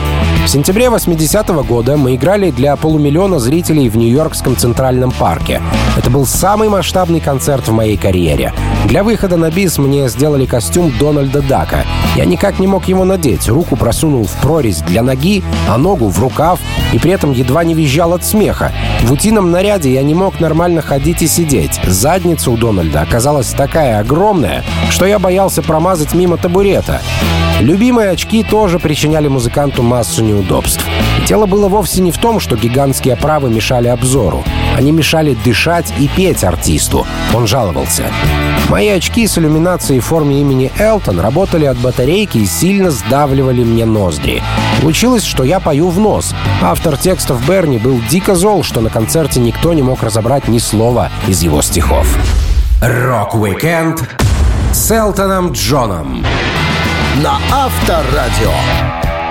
В 0.46 0.50
сентябре 0.50 0.86
80-го 0.86 1.64
года 1.64 1.98
мы 1.98 2.16
играли 2.16 2.52
для 2.52 2.76
полумиллиона 2.76 3.38
зрителей 3.38 3.90
в 3.90 3.98
Нью-Йоркском 3.98 4.56
Центральном 4.56 5.12
парке. 5.12 5.62
Это 5.98 6.10
был 6.10 6.26
самый 6.26 6.70
масштабный 6.70 7.20
концерт 7.20 7.68
в 7.68 7.74
моей 7.74 7.98
карьере. 7.98 8.54
Для 8.86 9.04
выхода 9.04 9.36
на 9.36 9.52
бис 9.52 9.78
мне 9.78 10.08
сделали 10.08 10.46
костюм 10.46 10.94
Дональда 10.98 11.42
Дака. 11.42 11.84
Я 12.16 12.24
никак 12.24 12.60
не 12.60 12.68
мог 12.68 12.88
его 12.88 13.04
надеть, 13.04 13.50
руку 13.50 13.76
просунул 13.76 14.26
в 14.26 14.32
прорезь 14.42 14.80
для 14.80 15.04
ноги, 15.04 15.44
а 15.68 15.78
ногу 15.78 16.08
в 16.08 16.20
рукав, 16.20 16.60
и 16.94 16.98
при 16.98 17.12
этом 17.12 17.34
едва 17.34 17.66
не 17.66 17.74
визжал 17.74 18.14
от 18.14 18.24
смеха. 18.28 18.72
В 19.02 19.12
утином 19.12 19.52
наряде 19.52 19.92
я 19.92 20.04
не 20.04 20.14
мог 20.14 20.40
нормально 20.40 20.82
ходить 20.82 21.22
и 21.22 21.28
сидеть. 21.28 21.80
Задница 21.86 22.52
у 22.52 22.58
Дональда 22.58 23.02
оказалась 23.02 23.50
такая 23.50 24.00
огромная, 24.00 24.64
что 24.90 25.06
я 25.06 25.18
боялся 25.18 25.62
промазать 25.62 26.14
мимо 26.14 26.38
табурета. 26.38 27.02
Любимые 27.60 28.12
очки 28.12 28.44
тоже 28.44 28.78
причиняли 28.78 29.28
музыканту 29.28 29.82
массу 29.82 30.24
неудобств. 30.24 30.86
Дело 31.28 31.46
было 31.46 31.68
вовсе 31.68 32.02
не 32.02 32.12
в 32.12 32.18
том, 32.18 32.40
что 32.40 32.56
гигантские 32.56 33.16
оправы 33.16 33.50
мешали 33.50 33.90
обзору. 33.90 34.46
Они 34.78 34.94
мешали 34.94 35.36
дышать 35.44 35.94
и 36.00 36.08
петь 36.08 36.46
артисту. 36.46 37.06
Он 37.34 37.48
жаловался. 37.48 38.06
Мои 38.70 38.88
очки 38.88 39.28
с 39.28 39.38
иллюминацией 39.38 40.00
в 40.00 40.06
форме 40.06 40.40
имени 40.40 40.72
Элтон 40.80 41.20
работали 41.20 41.66
от 41.66 41.78
батарейки 41.80 42.38
и 42.38 42.46
сильно 42.46 42.92
сдавливали 42.92 43.64
мне 43.64 43.86
ноздри. 43.86 44.42
Получилось, 44.82 45.26
что 45.26 45.44
я 45.44 45.60
пою 45.60 45.90
в 45.90 46.00
нос. 46.00 46.34
Автор 46.62 46.96
текстов 46.96 47.46
Берни 47.46 47.78
был 47.78 48.00
дико 48.10 48.34
зол, 48.36 48.64
что 48.64 48.80
на 48.80 48.90
концерте 48.90 49.42
никто 49.42 49.74
не 49.74 49.82
мог 49.82 50.04
разобрать 50.04 50.48
ни 50.48 50.60
слова 50.60 51.10
из 51.28 51.42
его 51.42 51.62
стихов. 51.62 52.08
Rock-Weekend 52.82 54.02
с 54.72 54.92
Элтоном 54.92 55.52
Джоном 55.52 56.24
на 57.22 57.38
Авторадио. 57.52 58.87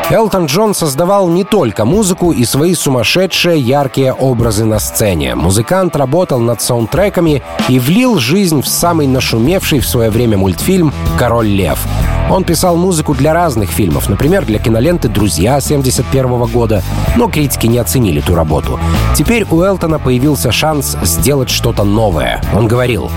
Элтон 0.08 0.46
Джон 0.46 0.72
создавал 0.72 1.28
не 1.28 1.42
только 1.42 1.84
музыку 1.84 2.30
и 2.30 2.44
свои 2.44 2.74
сумасшедшие 2.74 3.58
яркие 3.58 4.12
образы 4.12 4.64
на 4.64 4.78
сцене. 4.78 5.34
Музыкант 5.34 5.96
работал 5.96 6.38
над 6.38 6.62
саундтреками 6.62 7.42
и 7.68 7.80
влил 7.80 8.18
жизнь 8.18 8.62
в 8.62 8.68
самый 8.68 9.08
нашумевший 9.08 9.80
в 9.80 9.88
свое 9.88 10.10
время 10.10 10.38
мультфильм 10.38 10.92
«Король 11.18 11.48
лев». 11.48 11.84
Он 12.30 12.44
писал 12.44 12.76
музыку 12.76 13.14
для 13.14 13.32
разных 13.32 13.70
фильмов, 13.70 14.08
например, 14.08 14.44
для 14.44 14.58
киноленты 14.58 15.08
«Друзья» 15.08 15.60
71 15.60 16.44
года, 16.46 16.82
но 17.14 17.28
критики 17.28 17.66
не 17.66 17.78
оценили 17.78 18.20
ту 18.20 18.34
работу. 18.34 18.80
Теперь 19.14 19.46
у 19.50 19.62
Элтона 19.62 19.98
появился 19.98 20.50
шанс 20.50 20.96
сделать 21.02 21.50
что-то 21.50 21.84
новое. 21.84 22.40
Он 22.52 22.66
говорил, 22.66 23.10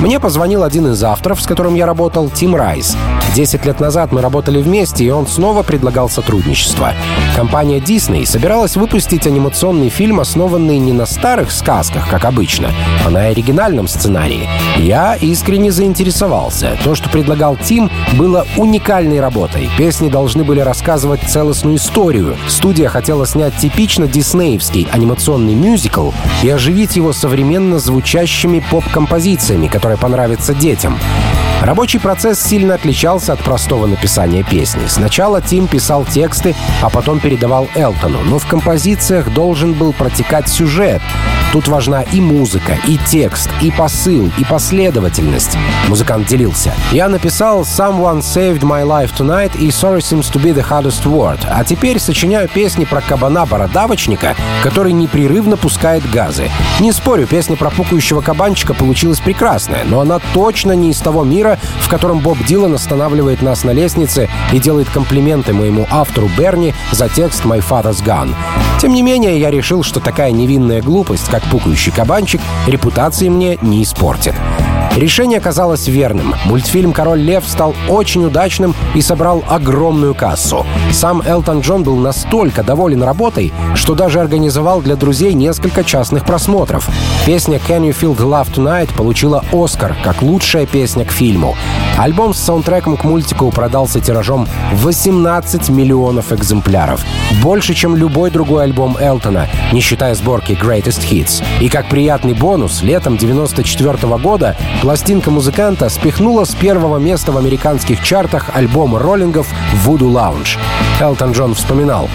«Мне 0.00 0.20
позвонил 0.20 0.62
один 0.62 0.86
из 0.92 1.02
авторов, 1.02 1.40
с 1.40 1.46
которым 1.46 1.74
я 1.74 1.86
работал, 1.86 2.30
Тим 2.30 2.54
Райс. 2.54 2.96
Десять 3.34 3.64
лет 3.64 3.80
назад 3.80 4.12
мы 4.12 4.20
работали 4.20 4.60
вместе, 4.60 5.04
и 5.04 5.10
он 5.10 5.26
снова 5.26 5.62
предлагал 5.62 6.10
сотрудничество. 6.10 6.92
Компания 7.34 7.78
Disney 7.78 8.26
собиралась 8.26 8.76
выпустить 8.76 9.26
анимационный 9.26 9.88
фильм, 9.88 10.20
основанный 10.20 10.78
не 10.78 10.92
на 10.92 11.06
старых 11.06 11.50
сказках, 11.50 12.10
как 12.10 12.26
обычно, 12.26 12.68
а 13.06 13.10
на 13.10 13.20
оригинальном 13.28 13.88
сценарии. 13.88 14.46
Я 14.76 15.14
искренне 15.14 15.72
заинтересовался. 15.72 16.76
То, 16.84 16.94
что 16.94 17.08
предлагал 17.08 17.56
Тим, 17.56 17.90
было 18.18 18.41
уникальной 18.56 19.20
работой. 19.20 19.70
Песни 19.76 20.08
должны 20.08 20.44
были 20.44 20.60
рассказывать 20.60 21.22
целостную 21.22 21.76
историю. 21.76 22.36
Студия 22.48 22.88
хотела 22.88 23.26
снять 23.26 23.56
типично 23.56 24.06
диснеевский 24.06 24.88
анимационный 24.90 25.54
мюзикл 25.54 26.10
и 26.42 26.48
оживить 26.48 26.96
его 26.96 27.12
современно 27.12 27.78
звучащими 27.78 28.62
поп-композициями, 28.70 29.68
которые 29.68 29.98
понравятся 29.98 30.54
детям. 30.54 30.98
Рабочий 31.62 32.00
процесс 32.00 32.42
сильно 32.42 32.74
отличался 32.74 33.32
от 33.32 33.38
простого 33.38 33.86
написания 33.86 34.42
песни. 34.42 34.82
Сначала 34.88 35.40
Тим 35.40 35.68
писал 35.68 36.04
тексты, 36.04 36.56
а 36.82 36.90
потом 36.90 37.20
передавал 37.20 37.68
Элтону, 37.76 38.18
но 38.24 38.40
в 38.40 38.46
композициях 38.48 39.32
должен 39.32 39.72
был 39.72 39.92
протекать 39.92 40.48
сюжет. 40.48 41.00
Тут 41.52 41.68
важна 41.68 42.00
и 42.00 42.18
музыка, 42.18 42.78
и 42.88 42.98
текст, 43.06 43.50
и 43.60 43.70
посыл, 43.70 44.32
и 44.38 44.44
последовательность. 44.44 45.56
Музыкант 45.86 46.26
делился. 46.26 46.72
Я 46.92 47.10
написал 47.10 47.60
«Someone 47.60 48.20
saved 48.20 48.62
my 48.62 48.82
life 48.82 49.10
tonight» 49.14 49.56
и 49.58 49.68
«Sorry 49.68 49.98
seems 49.98 50.32
to 50.32 50.42
be 50.42 50.54
the 50.54 50.66
hardest 50.66 51.04
word», 51.04 51.40
а 51.46 51.62
теперь 51.62 52.00
сочиняю 52.00 52.48
песни 52.48 52.86
про 52.86 53.02
кабана-бородавочника, 53.02 54.34
который 54.62 54.94
непрерывно 54.94 55.58
пускает 55.58 56.08
газы. 56.10 56.50
Не 56.80 56.90
спорю, 56.90 57.26
песня 57.26 57.54
про 57.56 57.70
пукающего 57.70 58.22
кабанчика 58.22 58.72
получилась 58.72 59.20
прекрасная, 59.20 59.84
но 59.84 60.00
она 60.00 60.20
точно 60.32 60.72
не 60.72 60.90
из 60.90 61.00
того 61.00 61.22
мира, 61.22 61.51
в 61.80 61.88
котором 61.88 62.20
Боб 62.20 62.38
Дилан 62.44 62.74
останавливает 62.74 63.42
нас 63.42 63.64
на 63.64 63.70
лестнице 63.70 64.28
и 64.52 64.58
делает 64.58 64.88
комплименты 64.88 65.52
моему 65.52 65.86
автору 65.90 66.30
Берни 66.36 66.74
за 66.92 67.08
текст 67.08 67.44
«My 67.44 67.62
Father's 67.66 68.02
Gun». 68.04 68.34
Тем 68.80 68.92
не 68.94 69.02
менее, 69.02 69.38
я 69.38 69.50
решил, 69.50 69.82
что 69.82 70.00
такая 70.00 70.32
невинная 70.32 70.82
глупость, 70.82 71.28
как 71.28 71.42
пукающий 71.44 71.92
кабанчик, 71.92 72.40
репутации 72.66 73.28
мне 73.28 73.58
не 73.62 73.82
испортит. 73.82 74.34
Решение 74.96 75.38
оказалось 75.38 75.88
верным. 75.88 76.34
Мультфильм 76.44 76.92
«Король 76.92 77.20
лев» 77.20 77.44
стал 77.46 77.74
очень 77.88 78.26
удачным 78.26 78.74
и 78.94 79.00
собрал 79.00 79.42
огромную 79.48 80.14
кассу. 80.14 80.66
Сам 80.92 81.22
Элтон 81.22 81.60
Джон 81.60 81.82
был 81.82 81.96
настолько 81.96 82.62
доволен 82.62 83.02
работой, 83.02 83.54
что 83.74 83.94
даже 83.94 84.20
организовал 84.20 84.82
для 84.82 84.96
друзей 84.96 85.32
несколько 85.32 85.82
частных 85.82 86.26
просмотров. 86.26 86.88
Песня 87.24 87.58
«Can 87.66 87.88
You 87.88 87.96
Feel 87.98 88.16
the 88.16 88.28
Love 88.28 88.52
Tonight» 88.54 88.94
получила 88.94 89.42
«Оскар» 89.50 89.96
как 90.04 90.20
лучшая 90.20 90.66
песня 90.66 91.06
к 91.06 91.10
фильму. 91.10 91.56
Альбом 91.98 92.34
с 92.34 92.38
саундтреком 92.38 92.96
к 92.96 93.04
мультику 93.04 93.50
продался 93.50 94.00
тиражом 94.00 94.48
18 94.72 95.68
миллионов 95.68 96.32
экземпляров. 96.32 97.04
Больше, 97.42 97.74
чем 97.74 97.96
любой 97.96 98.30
другой 98.30 98.64
альбом 98.64 98.96
Элтона, 98.98 99.48
не 99.72 99.80
считая 99.80 100.14
сборки 100.14 100.52
Greatest 100.52 101.08
Hits. 101.08 101.44
И 101.60 101.68
как 101.68 101.88
приятный 101.88 102.34
бонус, 102.34 102.82
летом 102.82 103.16
94 103.16 104.18
года 104.18 104.56
пластинка 104.80 105.30
музыканта 105.30 105.88
спихнула 105.88 106.44
с 106.44 106.54
первого 106.54 106.98
места 106.98 107.30
в 107.30 107.36
американских 107.36 108.02
чартах 108.02 108.50
альбом 108.54 108.96
роллингов 108.96 109.46
«Voodoo 109.84 110.10
Lounge». 110.10 110.58
Элтон 111.00 111.32
Джон 111.32 111.54
вспоминал. 111.54 112.08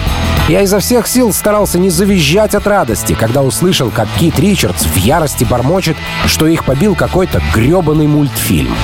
«Я 0.48 0.62
изо 0.62 0.80
всех 0.80 1.06
сил 1.06 1.32
старался 1.32 1.78
не 1.78 1.90
завизжать 1.90 2.54
от 2.54 2.66
радости, 2.66 3.14
когда 3.14 3.42
услышал, 3.42 3.90
как 3.90 4.08
Кит 4.18 4.38
Ричардс 4.38 4.84
в 4.84 4.96
ярости 4.96 5.44
бормочет, 5.44 5.96
что 6.26 6.46
их 6.46 6.64
побил 6.64 6.94
какой-то 6.94 7.40
грёбаный 7.54 8.06
мультфильм. 8.06 8.74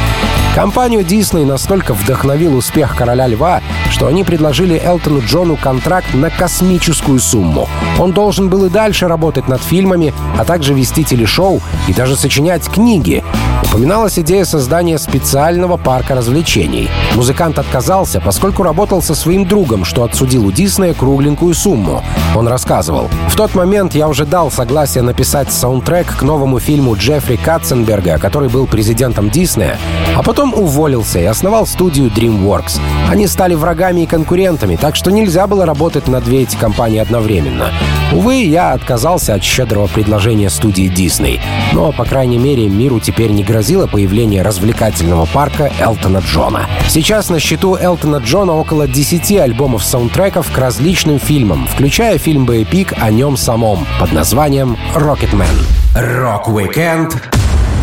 Компанию 0.55 1.01
Disney 1.01 1.45
настолько 1.45 1.95
вдохновил 1.95 2.57
успех 2.57 2.95
«Короля 2.95 3.27
льва», 3.27 3.61
что 3.91 4.07
они 4.07 4.23
предложили 4.23 4.81
Элтону 4.81 5.21
Джону 5.21 5.57
контракт 5.57 6.15
на 6.15 6.31
космическую 6.31 7.19
сумму. 7.19 7.69
Он 7.99 8.13
должен 8.13 8.49
был 8.49 8.65
и 8.65 8.71
дальше 8.71 9.09
работать 9.09 9.49
над 9.49 9.61
фильмами, 9.61 10.15
а 10.39 10.45
также 10.45 10.73
вести 10.73 11.03
телешоу 11.03 11.61
и 11.89 11.93
даже 11.93 12.15
сочинять 12.15 12.69
книги. 12.69 13.25
Упоминалась 13.65 14.19
идея 14.21 14.45
создания 14.45 14.99
специального 14.99 15.77
парка 15.77 16.15
развлечений. 16.15 16.89
Музыкант 17.17 17.59
отказался, 17.59 18.21
поскольку 18.21 18.63
работал 18.63 19.03
со 19.03 19.17
своим 19.17 19.49
другом, 19.49 19.85
что 19.85 20.05
отсудил 20.05 20.47
у 20.47 20.53
Диснея 20.53 20.95
кругленькую 20.95 21.55
сумму. 21.55 22.05
Он 22.37 22.47
рассказывал. 22.47 23.11
«В 23.29 23.35
тот 23.35 23.55
момент 23.57 23.95
я 23.95 24.07
уже 24.07 24.27
дал 24.27 24.53
согласие 24.53 25.03
написать 25.03 25.53
саундтрек 25.53 26.07
к 26.17 26.23
новому 26.23 26.61
фильму 26.61 26.95
Джеффри 26.95 27.37
Катценберга, 27.37 28.19
который 28.19 28.49
был 28.49 28.67
президентом 28.67 29.31
Диснея, 29.31 29.79
а 30.15 30.23
потом 30.23 30.44
уволился 30.53 31.19
и 31.21 31.25
основал 31.25 31.67
студию 31.67 32.11
DreamWorks. 32.11 32.81
Они 33.09 33.27
стали 33.27 33.55
врагами 33.55 34.03
и 34.03 34.07
конкурентами, 34.07 34.77
так 34.77 34.97
что 34.97 35.11
нельзя 35.11 35.47
было 35.47 35.65
работать 35.65 36.09
на 36.09 36.21
две 36.21 36.43
эти 36.43 36.57
компании 36.57 36.99
одновременно. 36.99 37.71
Увы, 38.13 38.43
я 38.43 38.73
отказался 38.73 39.35
от 39.35 39.43
щедрого 39.43 39.87
предложения 39.87 40.51
студии 40.51 40.93
Disney. 40.93 41.41
Но, 41.73 41.93
по 41.93 42.05
крайней 42.05 42.39
мере, 42.39 42.69
миру 42.69 43.01
теперь 43.01 43.31
не 43.31 43.45
грозило 43.45 43.87
появление 43.87 44.43
развлекательного 44.43 45.27
парка 45.27 45.73
Элтона 45.81 46.19
Джона. 46.19 46.67
Сейчас 46.89 47.31
на 47.31 47.41
счету 47.41 47.77
Элтона 47.77 48.17
Джона 48.17 48.55
около 48.55 48.87
10 48.87 49.33
альбомов 49.39 49.85
саундтреков 49.85 50.51
к 50.51 50.59
различным 50.59 51.19
фильмам, 51.19 51.67
включая 51.67 52.19
фильм 52.19 52.47
«Боепик» 52.47 52.93
о 53.01 53.11
нем 53.11 53.37
самом 53.37 53.87
под 53.99 54.13
названием 54.13 54.77
«Рокетмен». 54.95 55.47
Rock-Weekend 55.95 57.23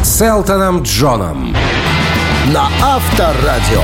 с 0.04 0.22
Элтоном 0.22 0.82
Джоном 0.82 1.56
на 2.48 2.70
Авторадио. 2.82 3.84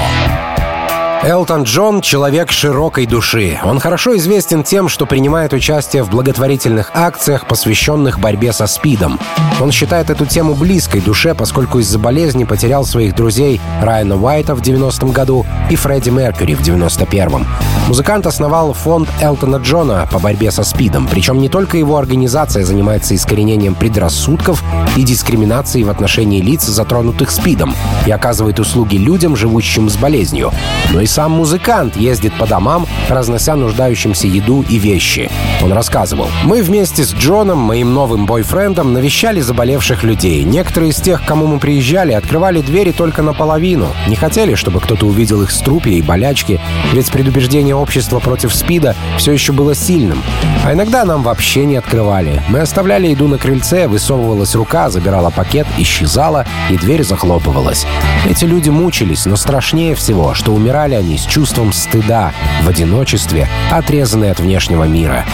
Элтон 1.23 1.63
Джон— 1.63 2.01
человек 2.03 2.51
широкой 2.51 3.05
души. 3.05 3.59
Он 3.63 3.79
хорошо 3.79 4.15
известен 4.17 4.63
тем, 4.63 4.87
что 4.87 5.05
принимает 5.05 5.53
участие 5.53 6.03
в 6.03 6.09
благотворительных 6.09 6.91
акциях, 6.93 7.47
посвященных 7.47 8.19
борьбе 8.19 8.53
со 8.53 8.67
СПИДом. 8.67 9.19
Он 9.59 9.71
считает 9.71 10.09
эту 10.09 10.25
тему 10.25 10.53
близкой 10.53 11.01
душе, 11.01 11.33
поскольку 11.33 11.79
из-за 11.79 11.99
болезни 11.99 12.43
потерял 12.43 12.85
своих 12.85 13.15
друзей 13.15 13.59
Райана 13.81 14.15
Уайта 14.15 14.55
в 14.55 14.61
90-м 14.61 15.11
году 15.11 15.45
и 15.69 15.75
Фредди 15.75 16.09
Меркьюри 16.09 16.53
в 16.53 16.61
91-м. 16.61 17.45
Музыкант 17.87 18.27
основал 18.27 18.73
фонд 18.73 19.07
Элтона 19.21 19.57
Джона 19.57 20.09
по 20.11 20.19
борьбе 20.19 20.51
со 20.51 20.63
СПИДом, 20.63 21.07
причем 21.07 21.39
не 21.39 21.47
только 21.47 21.77
его 21.77 21.95
организация 21.97 22.65
занимается 22.65 23.15
искоренением 23.15 23.75
предрассудков 23.75 24.61
и 24.97 25.03
дискриминацией 25.03 25.85
в 25.85 25.89
отношении 25.89 26.41
лиц, 26.41 26.63
затронутых 26.63 27.31
СПИДом, 27.31 27.73
и 28.05 28.11
оказывает 28.11 28.59
услуги 28.59 28.97
людям, 28.97 29.37
живущим 29.37 29.89
с 29.89 29.95
болезнью, 29.95 30.51
но 30.91 30.99
и 30.99 31.05
сам 31.05 31.31
музыкант 31.31 31.95
ездит 31.95 32.33
по 32.37 32.45
домам, 32.45 32.85
разнося 33.07 33.55
нуждающимся 33.55 34.27
еду 34.27 34.65
и 34.67 34.77
вещи. 34.77 35.31
Он 35.63 35.71
рассказывал. 35.71 36.27
«Мы 36.43 36.61
вместе 36.61 37.05
с 37.05 37.13
Джоном, 37.13 37.57
моим 37.57 37.93
новым 37.93 38.25
бойфрендом, 38.25 38.91
навещали 38.91 39.39
заболевших 39.39 40.03
людей. 40.03 40.43
Некоторые 40.43 40.91
из 40.91 40.97
тех, 40.97 41.23
к 41.23 41.25
кому 41.25 41.47
мы 41.47 41.57
приезжали, 41.57 42.11
открывали 42.11 42.61
двери 42.61 42.91
только 42.91 43.21
наполовину. 43.21 43.87
Не 44.09 44.17
хотели, 44.17 44.55
чтобы 44.55 44.81
кто-то 44.81 45.05
увидел 45.05 45.41
их 45.41 45.51
струпья 45.51 45.93
и 45.93 46.01
болячки, 46.01 46.59
ведь 46.91 47.09
предубеждение 47.11 47.76
общества 47.77 48.19
против 48.19 48.53
СПИДа 48.53 48.95
все 49.17 49.31
еще 49.31 49.53
было 49.53 49.75
сильным. 49.75 50.23
А 50.65 50.73
иногда 50.73 51.05
нам 51.05 51.23
вообще 51.23 51.65
не 51.65 51.77
открывали. 51.77 52.43
Мы 52.49 52.59
оставляли 52.59 53.07
еду 53.07 53.27
на 53.27 53.37
крыльце, 53.37 53.87
высовывалась 53.87 54.55
рука, 54.55 54.89
забирала 54.89 55.29
пакет, 55.29 55.67
исчезала, 55.77 56.45
и 56.69 56.77
дверь 56.77 57.03
захлопывалась. 57.03 57.85
Эти 58.25 58.45
люди 58.45 58.69
мучились, 58.69 59.25
но 59.25 59.35
страшнее 59.35 59.95
всего, 59.95 60.33
что 60.33 60.53
умирали 60.53 60.95
они 60.95 61.17
с 61.17 61.25
чувством 61.25 61.71
стыда, 61.71 62.33
в 62.63 62.69
одиночестве, 62.69 63.47
отрезанные 63.71 64.31
от 64.31 64.39
внешнего 64.39 64.83
мира. 64.83 65.25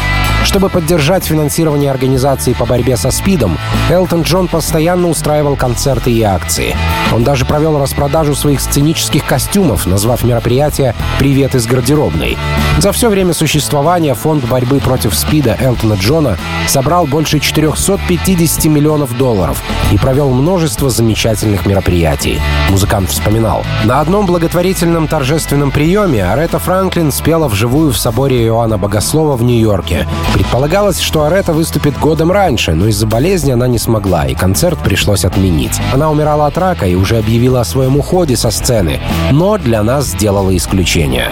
Чтобы 0.43 0.69
поддержать 0.69 1.23
финансирование 1.25 1.89
организации 1.89 2.53
по 2.53 2.65
борьбе 2.65 2.97
со 2.97 3.11
СПИДом, 3.11 3.57
Элтон 3.89 4.23
Джон 4.23 4.47
постоянно 4.47 5.07
устраивал 5.07 5.55
концерты 5.55 6.11
и 6.11 6.21
акции. 6.21 6.75
Он 7.13 7.23
даже 7.23 7.45
провел 7.45 7.79
распродажу 7.79 8.35
своих 8.35 8.59
сценических 8.59 9.25
костюмов, 9.25 9.85
назвав 9.85 10.23
мероприятие 10.23 10.95
«Привет 11.17 11.55
из 11.55 11.65
гардеробной». 11.65 12.32
За 12.79 12.91
все 12.91 13.09
время 13.09 13.33
существования 13.33 14.13
фонд 14.13 14.45
борьбы 14.45 14.79
против 14.79 15.15
СПИДа 15.15 15.57
Элтона 15.59 15.93
Джона 15.93 16.37
собрал 16.67 17.05
больше 17.05 17.39
450 17.39 18.65
миллионов 18.65 19.17
долларов 19.17 19.61
и 19.91 19.97
провел 19.97 20.29
множество 20.31 20.89
замечательных 20.89 21.65
мероприятий. 21.65 22.39
Музыкант 22.69 23.09
вспоминал. 23.09 23.63
На 23.85 24.01
одном 24.01 24.25
благотворительном 24.25 25.07
торжественном 25.07 25.71
приеме 25.71 26.25
Арета 26.25 26.59
Франклин 26.59 27.11
спела 27.11 27.47
вживую 27.47 27.91
в 27.91 27.97
соборе 27.97 28.45
Иоанна 28.45 28.77
Богослова 28.77 29.35
в 29.35 29.43
Нью-Йорке. 29.43 30.07
Предполагалось, 30.33 30.99
что 30.99 31.23
Арета 31.23 31.53
выступит 31.53 31.97
годом 31.99 32.31
раньше, 32.31 32.73
но 32.73 32.87
из-за 32.87 33.07
болезни 33.07 33.51
она 33.51 33.67
не 33.67 33.77
смогла, 33.77 34.25
и 34.25 34.35
концерт 34.35 34.79
пришлось 34.79 35.25
отменить. 35.25 35.79
Она 35.93 36.09
умирала 36.09 36.47
от 36.47 36.57
рака 36.57 36.85
и 36.85 36.95
уже 36.95 37.17
объявила 37.17 37.61
о 37.61 37.65
своем 37.65 37.97
уходе 37.97 38.35
со 38.35 38.51
сцены, 38.51 38.99
но 39.31 39.57
для 39.57 39.83
нас 39.83 40.07
сделала 40.07 40.55
исключение. 40.55 41.31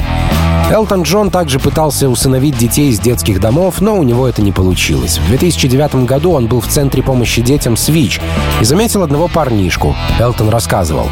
Элтон 0.71 1.01
Джон 1.01 1.31
также 1.31 1.59
пытался 1.59 2.07
усыновить 2.07 2.57
детей 2.57 2.91
из 2.91 2.99
детских 3.01 3.41
домов, 3.41 3.81
но 3.81 3.97
у 3.97 4.03
него 4.03 4.25
это 4.25 4.41
не 4.41 4.53
получилось. 4.53 5.17
В 5.17 5.27
2009 5.27 6.05
году 6.05 6.31
он 6.31 6.47
был 6.47 6.61
в 6.61 6.67
центре 6.67 7.03
помощи 7.03 7.41
детям 7.41 7.75
«Свич» 7.75 8.21
и 8.61 8.63
заметил 8.63 9.03
одного 9.03 9.27
парнишку. 9.27 9.97
Элтон 10.17 10.47
рассказывал. 10.47 11.09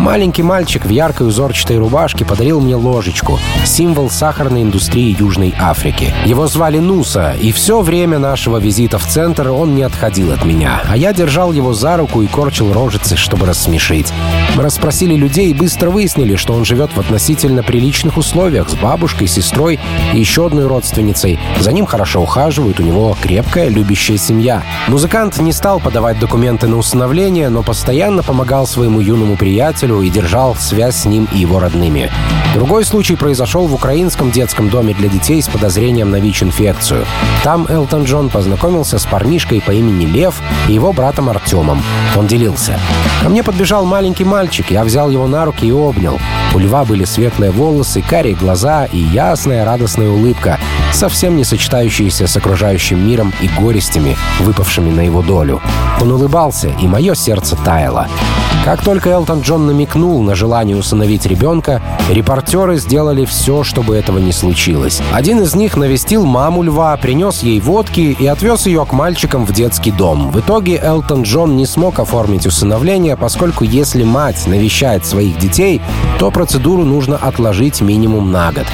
«Маленький 0.00 0.42
мальчик 0.42 0.86
в 0.86 0.88
яркой 0.88 1.28
узорчатой 1.28 1.76
рубашке 1.76 2.24
подарил 2.24 2.62
мне 2.62 2.74
ложечку, 2.74 3.38
символ 3.66 4.08
сахарной 4.08 4.62
индустрии 4.62 5.14
Южной 5.18 5.54
Африки. 5.60 6.14
Его 6.24 6.46
звали 6.46 6.78
Нуса, 6.78 7.34
и 7.34 7.52
все 7.52 7.82
время 7.82 8.18
нашего 8.18 8.56
визита 8.56 8.98
в 8.98 9.06
центр 9.06 9.50
он 9.50 9.74
не 9.74 9.82
отходил 9.82 10.32
от 10.32 10.46
меня, 10.46 10.80
а 10.88 10.96
я 10.96 11.12
держал 11.12 11.52
его 11.52 11.74
за 11.74 11.98
руку 11.98 12.22
и 12.22 12.26
корчил 12.26 12.72
рожицы, 12.72 13.16
чтобы 13.16 13.44
рассмешить. 13.44 14.10
Мы 14.56 14.62
расспросили 14.62 15.14
людей 15.14 15.50
и 15.50 15.54
быстро 15.54 15.90
выяснили, 15.90 16.36
что 16.36 16.54
он 16.54 16.64
живет 16.64 16.90
в 16.94 16.98
относительно 16.98 17.62
приличных 17.62 18.16
условиях 18.16 18.70
с 18.70 18.74
бабушкой, 18.74 19.01
бабушкой, 19.02 19.26
сестрой 19.26 19.80
и 20.14 20.20
еще 20.20 20.46
одной 20.46 20.68
родственницей. 20.68 21.40
За 21.58 21.72
ним 21.72 21.86
хорошо 21.86 22.22
ухаживают, 22.22 22.78
у 22.78 22.84
него 22.84 23.16
крепкая, 23.20 23.68
любящая 23.68 24.16
семья. 24.16 24.62
Музыкант 24.86 25.40
не 25.40 25.52
стал 25.52 25.80
подавать 25.80 26.20
документы 26.20 26.68
на 26.68 26.76
усыновление, 26.76 27.48
но 27.48 27.64
постоянно 27.64 28.22
помогал 28.22 28.64
своему 28.64 29.00
юному 29.00 29.36
приятелю 29.36 30.02
и 30.02 30.08
держал 30.08 30.54
связь 30.54 30.98
с 30.98 31.04
ним 31.04 31.28
и 31.32 31.38
его 31.38 31.58
родными. 31.58 32.12
Другой 32.54 32.84
случай 32.84 33.16
произошел 33.16 33.66
в 33.66 33.74
украинском 33.74 34.30
детском 34.30 34.68
доме 34.68 34.94
для 34.94 35.08
детей 35.08 35.42
с 35.42 35.48
подозрением 35.48 36.10
на 36.10 36.20
ВИЧ-инфекцию. 36.20 37.04
Там 37.42 37.66
Элтон 37.68 38.04
Джон 38.04 38.28
познакомился 38.28 38.98
с 38.98 39.06
парнишкой 39.06 39.60
по 39.60 39.72
имени 39.72 40.04
Лев 40.04 40.40
и 40.68 40.74
его 40.74 40.92
братом 40.92 41.28
Артемом. 41.28 41.82
Он 42.16 42.28
делился. 42.28 42.78
Ко 43.22 43.30
мне 43.30 43.42
подбежал 43.42 43.84
маленький 43.84 44.24
мальчик, 44.24 44.70
я 44.70 44.84
взял 44.84 45.10
его 45.10 45.26
на 45.26 45.44
руки 45.44 45.66
и 45.66 45.72
обнял. 45.72 46.20
У 46.54 46.58
льва 46.58 46.84
были 46.84 47.04
светлые 47.04 47.50
волосы, 47.50 48.02
карие 48.02 48.34
глаза 48.34 48.84
и 48.92 48.98
ясная 48.98 49.64
радостная 49.64 50.10
улыбка, 50.10 50.58
совсем 50.92 51.36
не 51.36 51.44
сочетающаяся 51.44 52.26
с 52.26 52.36
окружающим 52.36 53.06
миром 53.06 53.32
и 53.40 53.48
горестями, 53.60 54.16
выпавшими 54.40 54.90
на 54.90 55.00
его 55.00 55.22
долю. 55.22 55.60
Он 56.00 56.12
улыбался, 56.12 56.68
и 56.80 56.86
мое 56.86 57.14
сердце 57.14 57.56
таяло. 57.56 58.08
Как 58.64 58.84
только 58.84 59.10
Элтон 59.10 59.40
Джон 59.40 59.66
намекнул 59.66 60.22
на 60.22 60.36
желание 60.36 60.76
усыновить 60.76 61.26
ребенка, 61.26 61.82
репортеры 62.08 62.78
сделали 62.78 63.24
все, 63.24 63.64
чтобы 63.64 63.96
этого 63.96 64.18
не 64.18 64.30
случилось. 64.30 65.02
Один 65.12 65.40
из 65.40 65.56
них 65.56 65.76
навестил 65.76 66.24
маму 66.24 66.62
льва, 66.62 66.96
принес 66.96 67.42
ей 67.42 67.58
водки 67.58 68.16
и 68.16 68.26
отвез 68.26 68.66
ее 68.66 68.86
к 68.86 68.92
мальчикам 68.92 69.46
в 69.46 69.52
детский 69.52 69.90
дом. 69.90 70.30
В 70.30 70.38
итоге 70.38 70.78
Элтон 70.80 71.22
Джон 71.22 71.56
не 71.56 71.66
смог 71.66 71.98
оформить 71.98 72.46
усыновление, 72.46 73.16
поскольку 73.16 73.64
если 73.64 74.04
мать 74.04 74.46
навещает 74.46 75.04
своих 75.04 75.38
детей, 75.38 75.80
то 76.20 76.30
процедуру 76.30 76.84
нужно 76.84 77.16
отложить 77.16 77.80
минимум 77.80 78.30
на 78.30 78.52
год. 78.52 78.66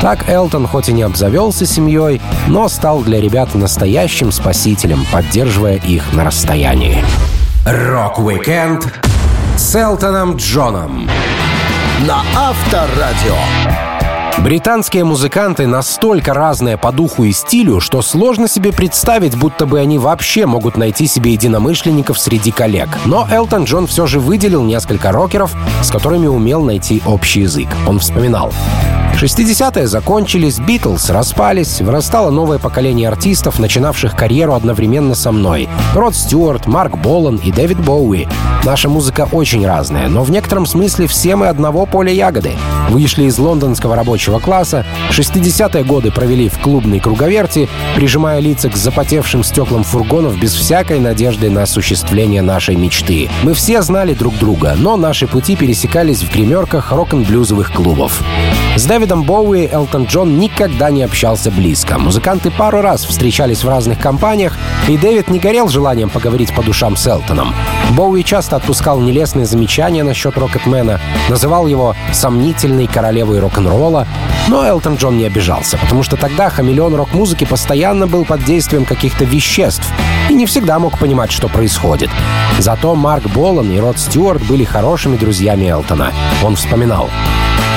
Так 0.00 0.28
Элтон 0.28 0.66
хоть 0.66 0.88
и 0.88 0.92
не 0.92 1.02
обзавелся 1.02 1.66
семьей, 1.66 2.20
но 2.48 2.68
стал 2.68 3.02
для 3.02 3.20
ребят 3.20 3.54
настоящим 3.54 4.32
спасителем, 4.32 5.04
поддерживая 5.12 5.76
их 5.76 6.12
на 6.14 6.24
расстоянии. 6.24 7.04
Rock-Weekend 7.66 8.88
с 9.56 9.74
Элтоном 9.74 10.36
Джоном 10.36 11.06
на 12.06 12.22
Авторадио. 12.34 13.36
Британские 14.38 15.04
музыканты 15.04 15.66
настолько 15.66 16.32
разные 16.32 16.78
по 16.78 16.92
духу 16.92 17.24
и 17.24 17.32
стилю, 17.32 17.78
что 17.80 18.00
сложно 18.00 18.48
себе 18.48 18.72
представить, 18.72 19.36
будто 19.36 19.66
бы 19.66 19.78
они 19.78 19.98
вообще 19.98 20.46
могут 20.46 20.78
найти 20.78 21.06
себе 21.06 21.32
единомышленников 21.32 22.18
среди 22.18 22.50
коллег. 22.50 22.88
Но 23.04 23.28
Элтон 23.30 23.64
Джон 23.64 23.86
все 23.86 24.06
же 24.06 24.18
выделил 24.18 24.62
несколько 24.62 25.12
рокеров, 25.12 25.54
с 25.82 25.90
которыми 25.90 26.26
умел 26.26 26.62
найти 26.62 27.02
общий 27.04 27.42
язык. 27.42 27.68
Он 27.86 27.98
вспоминал. 27.98 28.50
60-е 29.20 29.86
закончились, 29.86 30.58
Битлз 30.58 31.10
распались, 31.10 31.82
вырастало 31.82 32.30
новое 32.30 32.58
поколение 32.58 33.06
артистов, 33.08 33.58
начинавших 33.58 34.16
карьеру 34.16 34.54
одновременно 34.54 35.14
со 35.14 35.30
мной. 35.30 35.68
Род 35.94 36.14
Стюарт, 36.14 36.66
Марк 36.66 36.96
Болан 36.96 37.36
и 37.36 37.52
Дэвид 37.52 37.78
Боуи. 37.78 38.26
Наша 38.64 38.88
музыка 38.88 39.28
очень 39.30 39.66
разная, 39.66 40.08
но 40.08 40.22
в 40.22 40.30
некотором 40.30 40.64
смысле 40.64 41.06
все 41.06 41.36
мы 41.36 41.48
одного 41.48 41.84
поля 41.84 42.10
ягоды. 42.10 42.52
Вышли 42.88 43.24
из 43.24 43.38
лондонского 43.38 43.94
рабочего 43.94 44.38
класса, 44.38 44.86
60-е 45.10 45.84
годы 45.84 46.10
провели 46.10 46.48
в 46.48 46.58
клубной 46.58 47.00
круговерти, 47.00 47.68
прижимая 47.96 48.40
лица 48.40 48.70
к 48.70 48.76
запотевшим 48.76 49.44
стеклам 49.44 49.84
фургонов 49.84 50.40
без 50.40 50.54
всякой 50.54 50.98
надежды 50.98 51.50
на 51.50 51.64
осуществление 51.64 52.40
нашей 52.40 52.76
мечты. 52.76 53.28
Мы 53.42 53.52
все 53.52 53.82
знали 53.82 54.14
друг 54.14 54.38
друга, 54.38 54.74
но 54.78 54.96
наши 54.96 55.26
пути 55.26 55.56
пересекались 55.56 56.22
в 56.22 56.32
гримерках 56.32 56.90
рок-н-блюзовых 56.90 57.70
клубов. 57.70 58.22
С 58.80 58.86
Дэвидом 58.86 59.24
Боуи 59.24 59.68
Элтон 59.70 60.04
Джон 60.04 60.38
никогда 60.38 60.90
не 60.90 61.02
общался 61.02 61.50
близко. 61.50 61.98
Музыканты 61.98 62.50
пару 62.50 62.80
раз 62.80 63.04
встречались 63.04 63.62
в 63.62 63.68
разных 63.68 63.98
компаниях, 63.98 64.56
и 64.88 64.96
Дэвид 64.96 65.28
не 65.28 65.38
горел 65.38 65.68
желанием 65.68 66.08
поговорить 66.08 66.54
по 66.54 66.62
душам 66.62 66.96
с 66.96 67.06
Элтоном. 67.06 67.54
Боуи 67.90 68.22
часто 68.22 68.56
отпускал 68.56 68.98
нелестные 68.98 69.44
замечания 69.44 70.02
насчет 70.02 70.38
Рокетмена, 70.38 70.98
называл 71.28 71.66
его 71.66 71.94
сомнительной 72.14 72.86
королевой 72.86 73.40
рок-н-ролла, 73.40 74.08
но 74.48 74.66
Элтон 74.66 74.94
Джон 74.94 75.18
не 75.18 75.26
обижался, 75.26 75.76
потому 75.76 76.02
что 76.02 76.16
тогда 76.16 76.48
хамелеон 76.48 76.94
рок-музыки 76.94 77.44
постоянно 77.44 78.06
был 78.06 78.24
под 78.24 78.44
действием 78.44 78.86
каких-то 78.86 79.26
веществ 79.26 79.92
и 80.30 80.32
не 80.32 80.46
всегда 80.46 80.78
мог 80.78 80.98
понимать, 80.98 81.32
что 81.32 81.48
происходит. 81.48 82.08
Зато 82.58 82.94
Марк 82.94 83.26
Болан 83.26 83.70
и 83.70 83.78
Род 83.78 83.98
Стюарт 83.98 84.42
были 84.44 84.64
хорошими 84.64 85.18
друзьями 85.18 85.66
Элтона. 85.66 86.14
Он 86.42 86.56
вспоминал. 86.56 87.10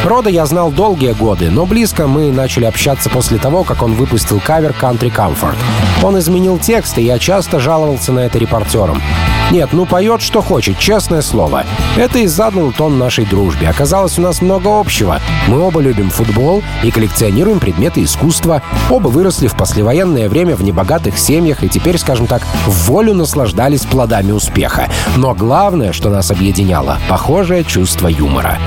Рода 0.04 0.30
я 0.30 0.46
знал 0.46 0.70
долгие 0.70 1.14
годы, 1.14 1.50
но 1.50 1.66
близко 1.66 2.08
мы 2.08 2.30
начали 2.32 2.66
общаться 2.66 3.10
после 3.10 3.38
того, 3.38 3.64
как 3.64 3.82
он 3.82 3.94
выпустил 3.94 4.42
кавер 4.42 4.76
«Country 4.80 5.10
Comfort». 5.10 5.56
Он 6.04 6.20
изменил 6.20 6.60
текст, 6.60 6.98
и 6.98 7.04
я 7.04 7.18
часто 7.18 7.62
жаловался 7.62 8.12
на 8.12 8.20
это 8.20 8.38
репортерам. 8.38 9.02
Нет, 9.50 9.70
ну 9.72 9.86
поет, 9.86 10.22
что 10.22 10.42
хочет, 10.42 10.78
честное 10.78 11.22
слово. 11.22 11.64
Это 11.96 12.20
и 12.20 12.28
задал 12.28 12.74
тон 12.74 12.98
нашей 12.98 13.26
дружбе. 13.26 13.70
Оказалось, 13.70 14.20
у 14.20 14.22
нас 14.22 14.42
много 14.42 14.78
общего. 14.78 15.22
Мы 15.48 15.60
оба 15.60 15.80
любим 15.80 16.10
футбол 16.10 16.62
и 16.84 16.92
коллекционируем 16.92 17.62
предметы 17.62 18.04
искусства. 18.04 18.62
Оба 18.90 19.08
выросли 19.08 19.48
в 19.48 19.56
послевоенное 19.56 20.28
время 20.28 20.58
в 20.58 20.64
небогатых 20.64 21.18
семьях 21.18 21.64
и 21.64 21.70
теперь, 21.70 21.98
скажем 21.98 22.28
так, 22.28 22.42
в 22.66 22.90
волю 22.90 23.14
наслаждались 23.14 23.86
плодами 23.86 24.32
успеха. 24.32 24.90
Но 25.16 25.34
главное, 25.34 25.94
что 25.94 26.10
нас 26.10 26.30
объединяло— 26.30 26.98
похожее 27.10 27.64
чувство 27.64 28.08
юмора. 28.08 28.58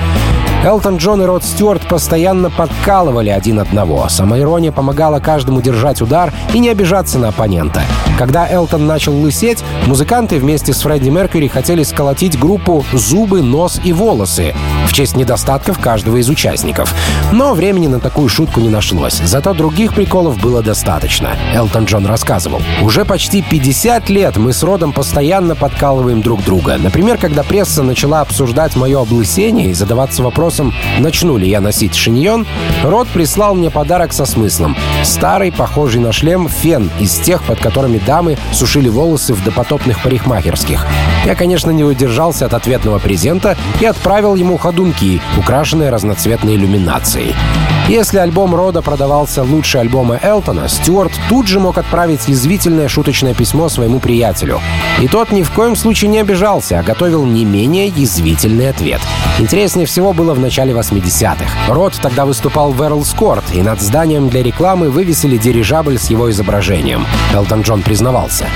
Элтон 0.67 0.97
Джон 0.97 1.23
и 1.23 1.27
Род 1.27 1.45
Стюарт 1.45 1.87
постоянно 1.87 2.51
подкалывали 2.51 3.31
один 3.31 3.61
одного. 3.61 4.09
Самоирония 4.09 4.73
помогала 4.73 5.21
каждому 5.21 5.61
держать 5.63 6.03
удар 6.03 6.33
и 6.53 6.59
не 6.59 6.71
обижаться 6.71 7.21
на 7.21 7.29
оппонента. 7.29 7.83
Когда 8.19 8.51
Элтон 8.51 8.85
начал 8.85 9.15
лысеть, 9.17 9.63
музыканты 9.87 10.41
вместе 10.41 10.73
с 10.73 10.81
Фредди 10.81 11.09
Меркьюри 11.09 11.47
хотели 11.47 11.85
сколотить 11.85 12.37
группу 12.37 12.85
«Зубы, 12.93 13.43
нос 13.43 13.81
и 13.85 13.93
волосы» 13.93 14.57
в 14.89 14.93
честь 14.93 15.17
недостатков 15.17 15.79
каждого 15.79 16.17
из 16.17 16.29
участников. 16.29 16.93
Но 17.31 17.55
времени 17.55 17.87
на 17.87 18.01
такую 18.01 18.29
шутку 18.29 18.59
не 18.59 18.69
нашлось. 18.69 19.21
Зато 19.25 19.55
других 19.55 19.95
приколов 19.95 20.41
было 20.41 20.63
достаточно. 20.63 21.37
Элтон 21.55 21.85
Джон 21.85 22.07
рассказывал. 22.07 22.61
«Уже 22.83 23.05
почти 23.05 23.41
50 23.41 24.09
лет 24.09 24.37
мы 24.37 24.53
с 24.53 24.65
Родом 24.65 24.93
постоянно 24.93 25.55
подкалываем 25.55 26.23
друг 26.23 26.43
друга. 26.43 26.77
Например, 26.77 27.19
когда 27.19 27.45
пресса 27.45 27.85
начала 27.85 28.23
обсуждать 28.23 28.75
мое 28.75 29.01
облысение 29.01 29.71
и 29.71 29.75
задаваться 29.75 30.25
вопросом, 30.25 30.56
вопросом, 30.57 30.75
начну 30.99 31.37
ли 31.37 31.49
я 31.49 31.61
носить 31.61 31.95
шиньон, 31.95 32.47
Рот 32.83 33.09
прислал 33.09 33.55
мне 33.55 33.71
подарок 33.71 34.13
со 34.13 34.25
смыслом. 34.25 34.77
Старый, 35.03 35.53
похожий 35.53 36.01
на 36.01 36.13
шлем, 36.13 36.49
фен 36.49 36.91
из 37.01 37.17
тех, 37.17 37.43
под 37.43 37.59
которыми 37.59 37.99
дамы 37.99 38.39
сушили 38.53 38.89
волосы 38.89 39.35
в 39.35 39.45
допотопных 39.45 40.03
парикмахерских. 40.03 40.87
Я, 41.25 41.35
конечно, 41.35 41.71
не 41.71 41.85
удержался 41.85 42.47
от 42.47 42.55
ответного 42.55 42.99
презента 42.99 43.57
и 43.81 43.85
отправил 43.85 44.35
ему 44.35 44.57
ходунки, 44.57 45.21
украшенные 45.37 45.91
разноцветной 45.91 46.57
иллюминацией. 46.57 47.35
Если 47.89 48.19
альбом 48.19 48.53
Рода 48.53 48.83
продавался 48.83 49.45
лучше 49.45 49.79
альбома 49.79 50.19
Элтона, 50.21 50.69
Стюарт 50.69 51.13
тут 51.29 51.47
же 51.47 51.61
мог 51.61 51.79
отправить 51.79 52.27
язвительное 52.27 52.89
шуточное 52.89 53.33
письмо 53.33 53.69
своему 53.69 54.01
приятелю. 54.01 54.61
И 55.01 55.07
тот 55.07 55.31
ни 55.31 55.45
в 55.45 55.53
коем 55.53 55.77
случае 55.77 56.11
не 56.11 56.19
обижался, 56.19 56.81
а 56.81 56.83
готовил 56.83 57.25
не 57.25 57.45
менее 57.45 57.87
язвительный 57.87 58.71
ответ. 58.71 59.01
Интереснее 59.39 59.87
всего 59.87 60.13
было 60.13 60.35
в 60.35 60.41
начале 60.41 60.73
80-х. 60.73 61.73
Род 61.73 61.97
тогда 62.03 62.27
выступал 62.27 62.73
в 62.73 62.83
Эрлс 62.83 63.15
Корт, 63.15 63.46
и 63.53 63.63
над 63.63 63.81
зданием 63.81 64.29
для 64.29 64.43
рекламы 64.43 64.91
вывесили 64.91 65.37
дирижабль 65.37 65.99
с 65.99 66.11
его 66.11 66.31
изображением. 66.31 67.07
Элтон 67.35 67.63
Джон 67.63 67.83
признавался. 67.83 68.47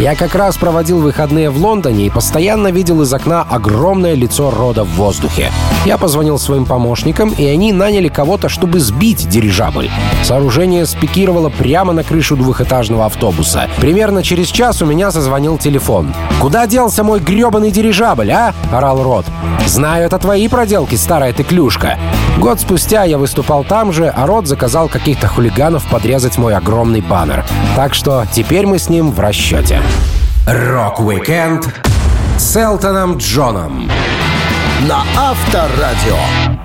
«Я 0.00 0.14
как 0.14 0.34
раз 0.34 0.56
проводил 0.56 1.00
выходные 1.00 1.50
в 1.50 1.56
Лондоне 1.58 2.06
и 2.06 2.10
постоянно 2.10 2.68
видел 2.68 3.02
из 3.02 3.12
окна 3.12 3.42
огромное 3.42 4.14
лицо 4.14 4.50
Рода 4.50 4.84
в 4.84 4.90
воздухе. 4.90 5.50
Я 5.84 5.98
позвонил 5.98 6.38
своим 6.38 6.64
помощникам, 6.64 7.30
и 7.30 7.46
они 7.46 7.72
наняли 7.72 8.08
кого-то, 8.08 8.48
чтобы 8.48 8.80
сбить 8.80 9.28
дирижабль. 9.28 9.90
Сооружение 10.22 10.84
спикировало 10.86 11.48
прямо 11.48 11.92
на 11.92 12.04
крышу 12.04 12.36
двухэтажного 12.36 13.06
автобуса. 13.06 13.68
Примерно 13.78 14.22
через 14.22 14.48
час 14.48 14.82
у 14.82 14.86
меня 14.86 15.10
зазвонил 15.10 15.58
телефон. 15.58 16.12
«Куда 16.40 16.66
делся 16.66 17.04
мой 17.04 17.20
гребаный 17.20 17.70
дирижабль, 17.70 18.30
а?»— 18.32 18.54
орал 18.72 19.02
Род. 19.02 19.26
«Знаю, 19.66 20.06
это 20.06 20.18
твои 20.18 20.48
проделки, 20.48 20.94
старая 20.94 21.32
ты 21.32 21.42
клюшка. 21.42 21.98
Год 22.38 22.60
спустя 22.60 23.04
я 23.04 23.18
выступал 23.18 23.64
там 23.64 23.92
же, 23.92 24.08
а 24.08 24.26
Род 24.26 24.46
заказал 24.46 24.88
каких-то 24.88 25.26
хулиганов 25.26 25.86
подрезать 25.88 26.36
мой 26.36 26.54
огромный 26.54 27.00
баннер. 27.00 27.44
Так 27.74 27.94
что 27.94 28.24
теперь 28.30 28.66
мы 28.66 28.78
с 28.78 28.88
ним 28.88 29.10
в 29.10 29.18
расчете. 29.20 29.80
Rock-Weekend 30.46 31.68
с 32.38 32.56
Элтоном 32.56 33.16
Джоном 33.16 33.90
на 34.86 35.02
Авторадио. 35.16 36.55